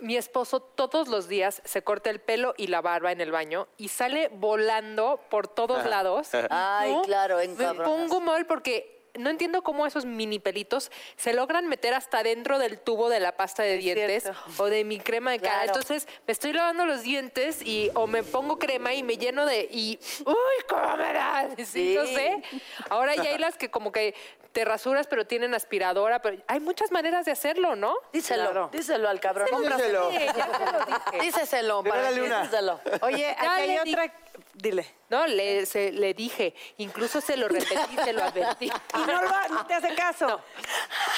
[0.00, 3.68] mi esposo todos los días se corta el pelo y la barba en el baño
[3.76, 6.28] y sale volando por todos lados.
[6.50, 7.88] Ay, claro, en Me cabronas.
[7.88, 12.78] pongo mal porque no entiendo cómo esos mini pelitos se logran meter hasta dentro del
[12.78, 14.40] tubo de la pasta de dientes cierto.
[14.58, 15.62] o de mi crema de cara.
[15.64, 15.66] Claro.
[15.80, 19.66] Entonces me estoy lavando los dientes y o me pongo crema y me lleno de
[19.72, 20.34] y uy,
[20.68, 21.48] cómo me da.
[21.56, 21.94] Sí, Sí.
[21.94, 22.42] yo sé.
[22.90, 24.14] Ahora ya hay las que como que
[24.52, 27.94] te rasuras pero tienen aspiradora, pero hay muchas maneras de hacerlo, ¿no?
[28.12, 28.70] Díselo, Claro.
[28.72, 29.48] díselo al cabrón.
[29.62, 30.10] Díselo.
[30.10, 31.18] Sí, ya te lo dije.
[31.22, 32.42] Díceselo para una.
[32.42, 32.80] Díselo.
[33.02, 34.12] Oye, Ya aquí hay otra.
[34.54, 34.86] Dile.
[35.08, 38.66] No, le, se- le dije, incluso se lo repetí, se lo advertí.
[38.94, 40.40] Y no, lo- no te hace caso.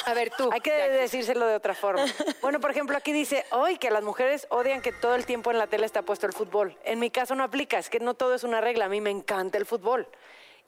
[0.07, 0.51] A ver, tú.
[0.53, 2.05] Hay que decírselo de otra forma.
[2.43, 5.59] Bueno, por ejemplo, aquí dice, hoy que las mujeres odian que todo el tiempo en
[5.59, 6.77] la tele está puesto el fútbol.
[6.85, 9.11] En mi caso no aplica, es que no todo es una regla, a mí me
[9.11, 10.07] encanta el fútbol.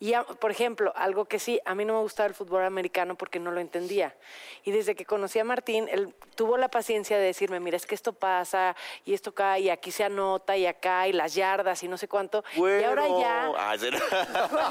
[0.03, 3.15] Y, a- por ejemplo, algo que sí, a mí no me gustaba el fútbol americano
[3.15, 4.17] porque no lo entendía.
[4.65, 7.95] Y desde que conocí a Martín, él tuvo la paciencia de decirme, mira, es que
[7.95, 8.75] esto pasa,
[9.05, 12.09] y esto acá, y aquí se anota, y acá, y las yardas, y no sé
[12.09, 12.43] cuánto.
[12.81, 13.53] Y ahora ya...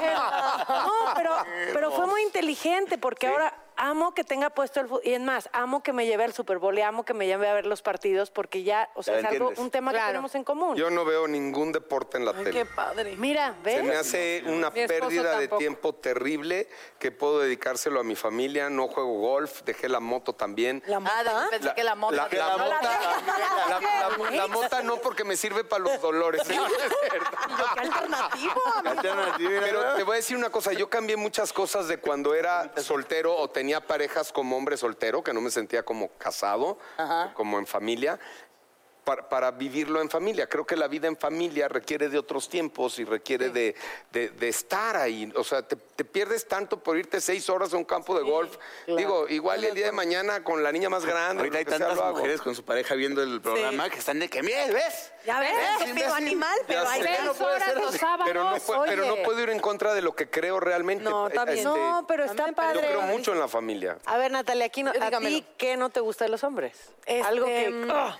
[0.04, 0.84] Ah.
[0.86, 1.36] No, pero,
[1.72, 5.00] pero fue muy inteligente porque ahora amo que tenga puesto el fútbol.
[5.04, 7.48] Y es más, amo que me lleve al Super Bowl y amo que me lleve
[7.48, 9.58] a ver los partidos porque ya, o sea, Ya es algo, entiendes.
[9.58, 10.76] un tema que tenemos en común.
[10.76, 12.50] Yo no veo ningún deporte en la Ay, tele.
[12.60, 13.16] qué padre.
[13.16, 13.76] Mira, ¿ves?
[13.78, 16.68] Se me hace una pérdida de tiempo terrible
[17.00, 18.70] que puedo dedicárselo a mi familia.
[18.70, 20.82] No juego golf, dejé la moto también.
[20.86, 21.46] La Ah, mota.
[21.50, 22.14] pensé que la moto.
[22.14, 22.80] La, la No la mota,
[23.68, 26.42] la- la- la mota no porque me sirve para los dolores.
[26.50, 26.56] ¿eh?
[27.74, 28.62] Qué alternativo.
[29.60, 33.34] Pero te voy a decir una cosa, yo cambié muchas cosas de cuando era soltero
[33.36, 36.78] o tenía parejas como hombre soltero, que no me sentía como casado,
[37.34, 38.18] como en familia,
[39.04, 40.48] para, para vivirlo en familia.
[40.48, 43.74] Creo que la vida en familia requiere de otros tiempos y requiere de,
[44.12, 45.32] de- de estar ahí.
[45.36, 48.56] O sea, te, te pierdes tanto por irte seis horas a un campo de golf.
[48.86, 51.40] Digo, igual el día de mañana con la niña más grande.
[51.42, 54.42] Ahorita hay sea, tantas mujeres con su pareja viendo el programa que están de que,
[54.42, 55.12] miel, ¿ves?
[55.26, 56.12] Ya ves, ¿Ves, imbécil?
[56.12, 56.90] animal, pero ves.
[57.02, 59.24] Seis horas los sábados, Pero no, puedo, pero no oye.
[59.24, 61.04] puedo ir en contra de lo que creo realmente.
[61.04, 61.58] No, está bien.
[61.58, 62.80] Este, No, pero está Yo padre.
[62.80, 63.98] creo mucho en la familia.
[64.06, 66.92] A ver, Natalia, aquí no, ¿a ti qué no te gusta de los hombres?
[67.06, 67.70] Este, Algo que...
[67.70, 68.18] mm, ¡Ah!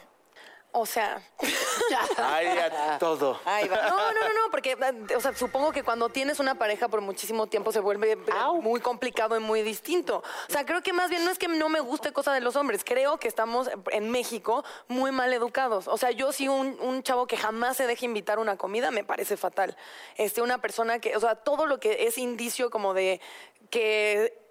[0.74, 1.22] O sea,
[2.16, 3.38] Ay, a todo.
[3.44, 3.76] Ahí va.
[3.90, 7.02] no, no, no, no, porque, eh, o sea, supongo que cuando tienes una pareja por
[7.02, 8.18] muchísimo tiempo se vuelve eh,
[8.62, 10.22] muy complicado y muy distinto.
[10.48, 12.56] O sea, creo que más bien no es que no me guste cosa de los
[12.56, 15.88] hombres, creo que estamos en México muy mal educados.
[15.88, 18.90] O sea, yo sí un, un chavo que jamás se deje invitar a una comida
[18.90, 19.76] me parece fatal.
[20.16, 23.20] Este, una persona que, o sea, todo lo que es indicio como de
[23.68, 24.41] que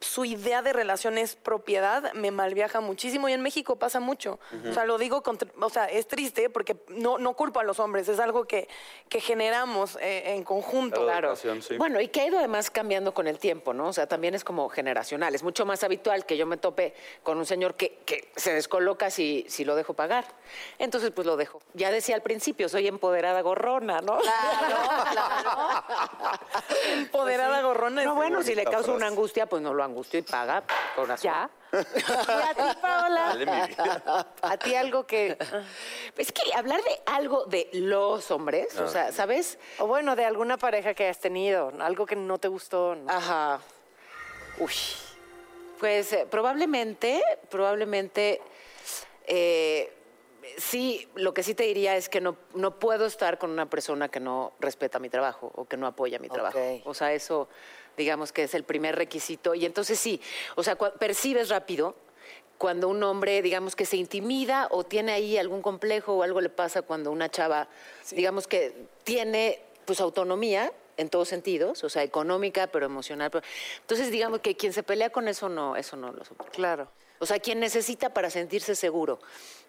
[0.00, 4.40] su idea de relación es propiedad, me malviaja muchísimo y en México pasa mucho.
[4.68, 7.78] O sea, lo digo, con o sea, es triste porque no, no culpo a los
[7.80, 8.66] hombres, es algo que,
[9.10, 11.02] que generamos eh, en conjunto.
[11.02, 11.36] Claro.
[11.36, 11.48] Sí.
[11.76, 13.88] Bueno, y que ha ido además cambiando con el tiempo, ¿no?
[13.88, 15.34] O sea, también es como generacional.
[15.34, 19.10] Es mucho más habitual que yo me tope con un señor que, que se descoloca
[19.10, 20.24] si, si lo dejo pagar.
[20.78, 21.60] Entonces, pues lo dejo.
[21.74, 24.18] Ya decía al principio, soy empoderada gorrona, ¿no?
[26.94, 28.02] Empoderada gorrona.
[28.02, 30.64] No, bueno, si le causa una angustia, pues no lo angustio y paga.
[30.96, 31.24] Corazón.
[31.24, 31.50] Ya.
[31.72, 33.20] ¿Y a ti, Paola?
[33.28, 34.26] Dale, mi vida.
[34.42, 35.36] ¿A ti algo que...
[36.16, 39.58] Es que hablar de algo de los hombres, o sea, ¿sabes?
[39.78, 42.96] O bueno, de alguna pareja que hayas tenido, algo que no te gustó.
[42.96, 43.10] ¿no?
[43.10, 43.60] Ajá.
[44.58, 44.72] Uy.
[45.78, 48.42] Pues eh, probablemente, probablemente,
[49.26, 49.90] eh,
[50.58, 54.08] sí, lo que sí te diría es que no, no puedo estar con una persona
[54.08, 56.58] que no respeta mi trabajo o que no apoya mi trabajo.
[56.84, 57.48] O sea, eso,
[58.00, 59.54] digamos que es el primer requisito.
[59.54, 60.20] Y entonces sí,
[60.56, 61.94] o sea, percibes rápido
[62.58, 66.48] cuando un hombre, digamos que se intimida o tiene ahí algún complejo o algo le
[66.48, 67.68] pasa cuando una chava,
[68.10, 68.74] digamos que
[69.04, 73.30] tiene pues autonomía en todos sentidos, o sea, económica, pero emocional.
[73.30, 73.44] pero-
[73.80, 76.52] Entonces, digamos que quien se pelea con eso no, eso no lo soporta.
[76.52, 76.90] Claro.
[77.18, 79.18] O sea, quien necesita para sentirse seguro.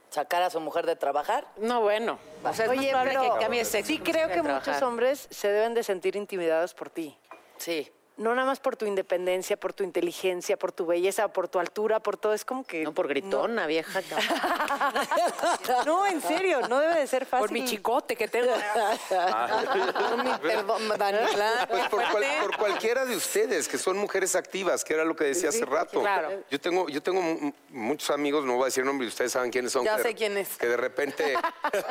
[0.09, 1.47] Sacar a su mujer de trabajar.
[1.55, 2.19] No, bueno.
[2.43, 3.87] O sea, es más Oye, probable pero que cambie sexo.
[3.87, 4.67] sí creo que trabajar.
[4.67, 7.17] muchos hombres se deben de sentir intimidados por ti.
[7.55, 7.89] Sí.
[8.17, 11.99] No nada más por tu independencia, por tu inteligencia, por tu belleza, por tu altura,
[12.01, 12.33] por todo.
[12.33, 12.83] Es como que...
[12.83, 14.01] No, por gritona, vieja.
[15.85, 17.47] No, en serio, no debe de ser fácil.
[17.47, 18.51] Por mi chicote que tengo.
[20.09, 21.67] Con mi perdón, Daniela.
[21.69, 25.25] Pues por, cual- por cualquiera de ustedes, que son mujeres activas, que era lo que
[25.25, 26.01] decía hace rato.
[26.01, 26.43] claro.
[26.49, 29.71] Yo tengo, yo tengo mu- muchos amigos, no voy a decir nombres, ustedes saben quiénes
[29.71, 29.83] son.
[29.85, 30.57] Ya que de- sé quién es.
[30.57, 31.35] Que de repente.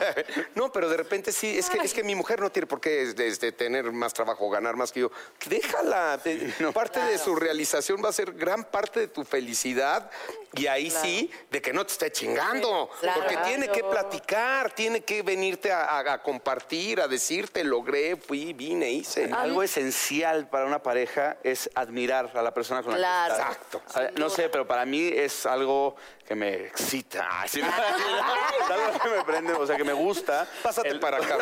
[0.54, 3.02] no, pero de repente sí, es que, es que mi mujer no tiene por qué
[3.02, 5.10] este, este, tener más trabajo, ganar más que yo.
[5.46, 6.09] Déjala.
[6.18, 10.10] Te- parte de su realización va a ser gran parte de tu felicidad.
[10.56, 12.90] Y ahí sí, de que no te esté chingando.
[13.00, 13.20] Claro.
[13.20, 18.52] Porque tiene que platicar, tiene que venirte a, a- a compartir, a decirte, logré, fui,
[18.52, 19.30] vine, hice.
[19.32, 23.34] Algo esencial para una pareja es admirar a la persona con la Claro.
[23.34, 23.80] que estás.
[23.86, 24.18] Exacto.
[24.20, 25.94] No sé, pero para mí es algo
[26.30, 27.26] que me excita.
[27.28, 30.46] Ay, sí, no, es algo que me prende, o sea, que me gusta.
[30.62, 31.36] Pásate El- para acá.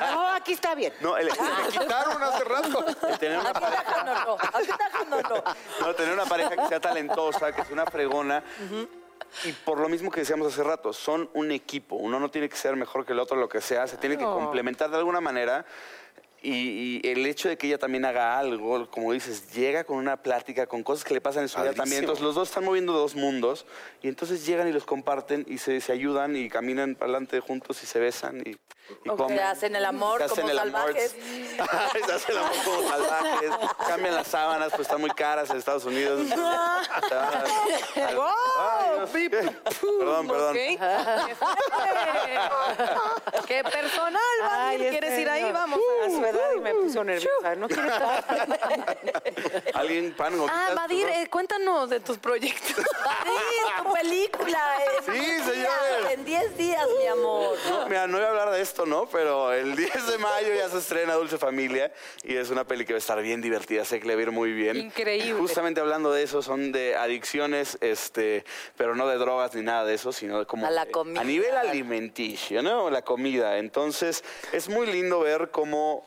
[0.12, 0.92] No, aquí está bien.
[1.00, 2.84] No, el, Me quitaron hace rato.
[3.10, 4.26] el tener una pareja,
[5.80, 8.42] no, tener una pareja que sea talentosa, que sea una fregona.
[9.44, 11.94] Y por lo mismo que decíamos hace rato, son un equipo.
[11.94, 13.86] Uno no tiene que ser mejor que el otro, lo que sea.
[13.86, 15.64] Se tiene que complementar de alguna manera.
[16.44, 20.18] Y, y el hecho de que ella también haga algo, como dices, llega con una
[20.22, 22.00] plática, con cosas que le pasan en su vida también.
[22.00, 23.64] Entonces los dos están moviendo dos mundos
[24.02, 27.82] y entonces llegan y los comparten y se, se ayudan y caminan para adelante juntos
[27.82, 29.38] y se besan y, y comen.
[29.38, 30.80] Se hacen el amor Se hacen como el amor.
[30.80, 31.12] salvajes.
[32.06, 33.50] se hacen el amor como salvajes.
[33.88, 36.28] Cambian las sábanas, pues están muy caras en Estados Unidos.
[37.96, 39.28] Ay.
[39.30, 40.56] Perdón, perdón.
[43.46, 44.90] Qué personal, Vanir.
[44.90, 45.50] ¿Quieres ir ahí?
[45.52, 45.80] Vamos.
[46.06, 47.54] A su edad y me puso nerviosa.
[47.56, 48.24] No quiero estar.
[49.74, 51.22] Alguien, pan, Ah, gotitas, Vadir, perdón.
[51.22, 52.84] eh, cuéntanos de tus proyectos.
[53.24, 54.58] Sí, tu película.
[54.78, 56.12] eh, Sí, señores.
[56.12, 57.56] En en 10 días, mi amor.
[57.68, 59.06] No, mira, no voy a hablar de esto, ¿no?
[59.06, 62.92] Pero el 10 de mayo ya se estrena Dulce Familia y es una peli que
[62.92, 64.76] va a estar bien divertida, sé que le va a ir muy bien.
[64.76, 65.34] Increíble.
[65.34, 68.44] Justamente hablando de eso, son de adicciones, este,
[68.76, 70.66] pero no de drogas ni nada de eso, sino de como...
[70.66, 71.20] A la comida.
[71.20, 72.90] A nivel alimenticio, ¿no?
[72.90, 73.24] La comida.
[73.42, 76.06] Entonces, es muy lindo ver cómo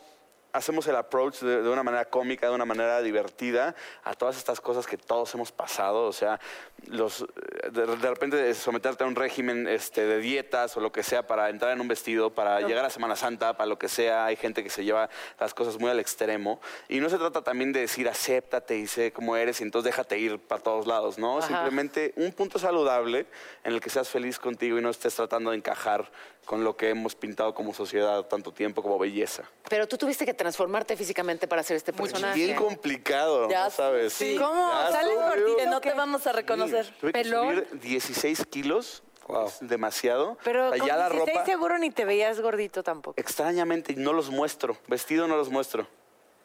[0.54, 4.60] hacemos el approach de, de una manera cómica, de una manera divertida a todas estas
[4.60, 6.06] cosas que todos hemos pasado.
[6.06, 6.40] O sea,
[6.86, 7.26] los,
[7.72, 11.50] de, de repente someterte a un régimen este, de dietas o lo que sea para
[11.50, 14.26] entrar en un vestido, para llegar a Semana Santa, para lo que sea.
[14.26, 15.10] Hay gente que se lleva
[15.40, 16.62] las cosas muy al extremo.
[16.88, 20.18] Y no se trata también de decir acéptate y sé cómo eres y entonces déjate
[20.20, 21.42] ir para todos lados, ¿no?
[21.42, 23.26] Simplemente un punto saludable
[23.64, 26.10] en el que seas feliz contigo y no estés tratando de encajar
[26.46, 29.44] con lo que hemos pintado como sociedad tanto tiempo como belleza.
[29.70, 32.36] Pero tú tuviste que transformarte físicamente para hacer este personaje.
[32.40, 34.14] Bien complicado, Ya ¿no sabes?
[34.14, 34.38] sí.
[34.40, 34.72] ¿Cómo?
[34.72, 35.14] Ya Sales
[35.58, 36.67] yo- no te vamos a reconocer.
[37.00, 37.48] Tuve que Pelón.
[37.68, 39.04] subir 16 kilos,
[39.46, 40.38] es demasiado.
[40.44, 43.20] Pero O sea, con ya la 16 ropa, seguro ni te veías gordito tampoco.
[43.20, 44.78] extrañamente, no los muestro.
[44.88, 45.88] Vestido no los muestro.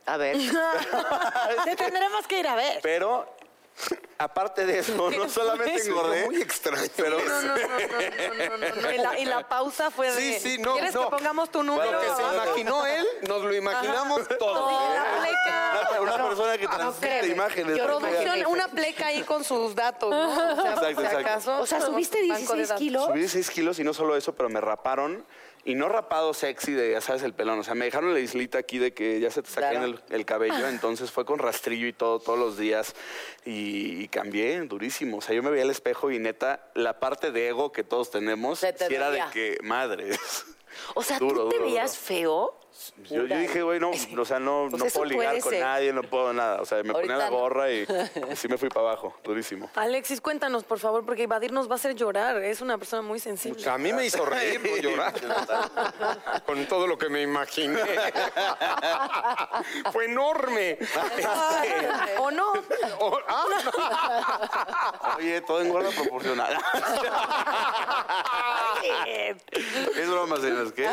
[0.07, 0.37] A ver.
[1.65, 2.81] Te tendremos que ir a ver.
[2.83, 3.27] Pero,
[4.19, 6.89] aparte de eso, no solamente engordé, Muy extraño.
[6.97, 7.19] pero...
[7.19, 8.93] No, no, no, no, no, no, no.
[8.93, 10.39] Y la, y la pausa fue de.
[10.39, 11.05] Sí, sí, no, ¿Quieres no.
[11.05, 11.93] que pongamos tu número?
[11.93, 14.73] Lo que se imaginó él, nos lo imaginamos todos.
[14.73, 16.01] Una pleca.
[16.01, 17.77] Una, una persona que transmite imágenes.
[17.77, 20.29] Yo una pleca ahí con sus datos, ¿no?
[20.31, 21.19] O sea, Exacto, si exacto.
[21.19, 21.59] acaso.
[21.61, 22.81] O sea, subiste Banco de 16 datos.
[22.81, 23.07] kilos.
[23.07, 25.25] Subí 6 kilos y no solo eso, pero me raparon.
[25.65, 27.61] Y no rapado sexy de, ya sabes, el pelón.
[27.61, 29.85] O sea, me dejaron la islita aquí de que ya se te saqué Claro.
[29.87, 30.67] el, el cabello.
[30.67, 32.95] Entonces fue con rastrillo y todo, todos los días.
[33.45, 35.19] Y, y cambié durísimo.
[35.19, 38.11] O sea, yo me veía al espejo y neta, la parte de ego que todos
[38.11, 40.11] tenemos, te era de que, madre.
[40.95, 42.07] O sea, Duro, ¿tú te duro, veías duro.
[42.07, 42.59] feo?
[43.11, 45.61] Yo, yo dije, güey, no, o sea, no, Pues no puedo ligar con ser.
[45.63, 46.61] nadie, no puedo nada.
[46.61, 47.37] O sea, me ponía Ahorita la no.
[47.37, 47.87] gorra y
[48.33, 49.71] así me fui para abajo, durísimo.
[49.75, 52.39] Alexis, cuéntanos, por favor, porque Evadir nos va a hacer llorar.
[52.43, 53.69] Es una persona muy sensible.
[53.69, 55.13] A mí me hizo reír, no llorar.
[56.47, 57.81] Con todo lo que me imaginé.
[59.93, 60.79] Fue enorme.
[60.81, 62.53] Este, ¿O no?
[63.01, 66.57] o- ah, Oye, todo engorda proporcional.
[69.97, 70.89] es broma, señores, ¿qué?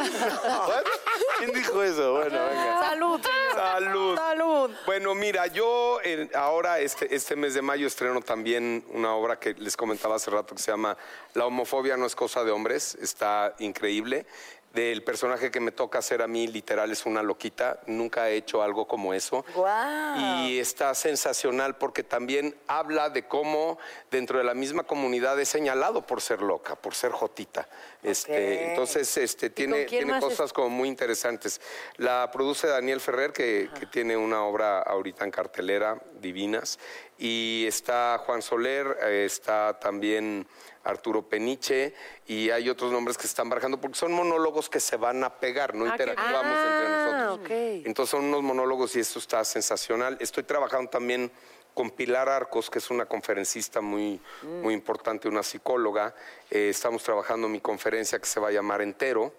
[1.38, 2.14] ¿Quién dijo eso?
[2.14, 2.80] Bueno, venga.
[2.90, 3.22] Salud.
[3.54, 4.16] Salud.
[4.16, 4.72] Salud.
[4.86, 9.54] Bueno, mira, yo eh, ahora este, este mes de mayo estreno también una obra que
[9.54, 10.98] les comentaba hace rato que se llama
[11.34, 12.96] La homofobia no es cosa de hombres.
[13.02, 14.26] Está increíble.
[14.74, 17.80] Del personaje que me toca hacer a mí, literal, es una loquita.
[17.88, 19.44] Nunca he hecho algo como eso.
[19.56, 20.42] Guau.
[20.42, 23.80] Y está sensacional porque también habla de cómo
[24.12, 27.68] dentro de la misma comunidad es señalado por ser loca, por ser jotita.
[28.02, 30.20] Este, entonces, este, tiene, es?
[30.22, 31.60] cosas como muy interesantes.
[31.98, 36.80] La produce Daniel Ferrer, que, que tiene una obra ahorita en cartelera, divinas.
[37.18, 40.48] Y está Juan Soler, eh, está también
[40.86, 41.94] Arturo Peniche,
[42.26, 45.38] y hay otros nombres que se están barajando, porque son monólogos que se van a
[45.38, 47.46] pegar, no Ah, interactuamos entre Ah, nosotros.
[47.46, 47.86] ok.
[47.86, 50.16] Entonces son unos monólogos y esto está sensacional.
[50.22, 51.30] Estoy trabajando también
[51.74, 54.20] con Pilar Arcos, que es una conferencista muy,
[54.62, 56.14] muy importante, una psicóloga.
[56.52, 59.34] Eh, estamos trabajando mi conferencia que se va a llamar Entero.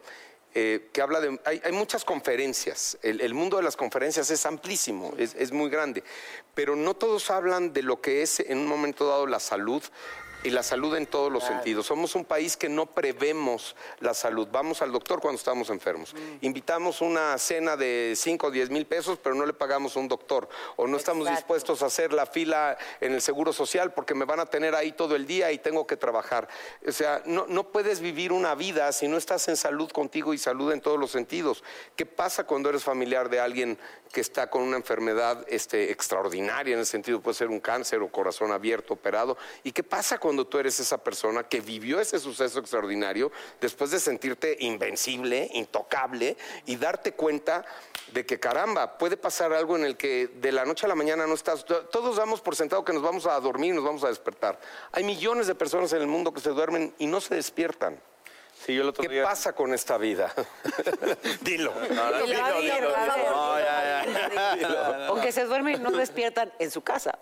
[0.55, 1.39] eh, que habla de...
[1.45, 5.71] Hay, hay muchas conferencias, el, el mundo de las conferencias es amplísimo, es, es muy
[5.71, 6.03] grande,
[6.55, 9.83] pero no todos hablan de lo que es en un momento dado la salud
[10.43, 11.87] y la salud en todos los sentidos.
[11.87, 14.49] Somos un país que no prevemos la salud.
[14.51, 16.15] Vamos al doctor cuando estamos enfermos.
[16.41, 20.09] Invitamos una cena de 5 o 10 mil pesos, pero no le pagamos a un
[20.09, 20.49] doctor.
[20.77, 21.41] O no estamos Exacto.
[21.41, 24.93] dispuestos a hacer la fila en el Seguro Social porque me van a tener ahí
[24.93, 26.49] todo el día y tengo que trabajar.
[26.87, 30.39] O sea, no, no puedes vivir una vida si no estás en salud contigo y
[30.39, 31.63] salud en todos los sentidos.
[31.97, 33.79] ¿Qué pasa cuando eres familiar de alguien
[34.13, 38.11] que está con una enfermedad este, extraordinaria en el sentido, puede ser un cáncer o
[38.11, 39.37] corazón abierto, operado?
[39.63, 43.99] ¿Y qué pasa cuando tú eres esa persona que vivió ese suceso extraordinario después de
[43.99, 47.65] sentirte invencible, intocable y darte cuenta
[48.13, 51.27] de que caramba, puede pasar algo en el que de la noche a la mañana
[51.27, 54.09] no estás, todos damos por sentado que nos vamos a dormir y nos vamos a
[54.09, 54.61] despertar.
[54.93, 58.01] Hay millones de personas en el mundo que se duermen y no se despiertan.
[58.65, 59.25] Sí, yo el otro ¿Qué día...
[59.25, 60.33] pasa con esta vida?
[61.41, 61.73] Dilo.
[61.75, 63.31] No, Dilo, dilo, por favor.
[63.33, 64.29] No, ya, ya.
[65.09, 67.17] Aunque se duermen y no despiertan en su casa.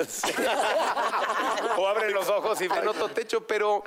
[1.76, 3.84] o abren los ojos y ven otro techo, pero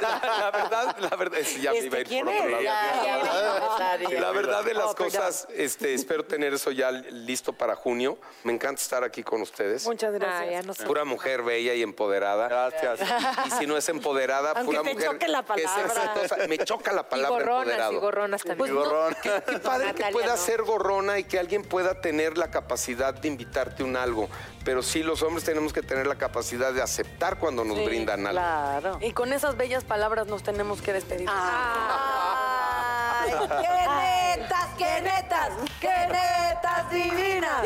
[0.00, 2.34] la, la- la verdad, la verdad, es- ya me Este, iba a ir ¿quién por
[2.34, 2.64] otro es?
[2.64, 3.98] lado.
[4.08, 4.20] Ya.
[4.20, 8.18] La verdad de las No, cosas, este, espero tener eso ya listo para junio.
[8.44, 9.84] Me encanta estar aquí con ustedes.
[9.86, 10.64] Muchas gracias.
[10.66, 10.84] no sé.
[10.84, 12.48] Pura mujer bella y empoderada.
[12.48, 13.00] Gracias.
[13.46, 16.12] Y si no es empoderada, Aunque pura te mujer choque la que es palabra.
[16.22, 16.46] exitosa.
[16.48, 17.92] Me choca la Y palabra gorronas, empoderado.
[17.92, 18.70] y gorronas también.
[18.72, 19.16] Mi gorrón.
[19.22, 20.36] Qué padre que Natalia, pueda no.
[20.36, 24.28] ser gorrona y que alguien pueda tener la capacidad de invitarte un algo.
[24.64, 28.38] Pero sí, los hombres tenemos que tener la capacidad de aceptar cuando nos brindan algo.
[28.38, 28.98] Claro.
[29.00, 31.28] Y con esas bellas palabras nos tenemos que despedir.
[31.30, 35.50] ¡Ay, qué netas, qué netas,
[35.80, 37.62] qué netas divinas!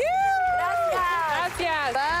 [0.57, 1.57] Gracias.
[1.57, 1.93] Gracias.
[1.93, 2.20] Bye.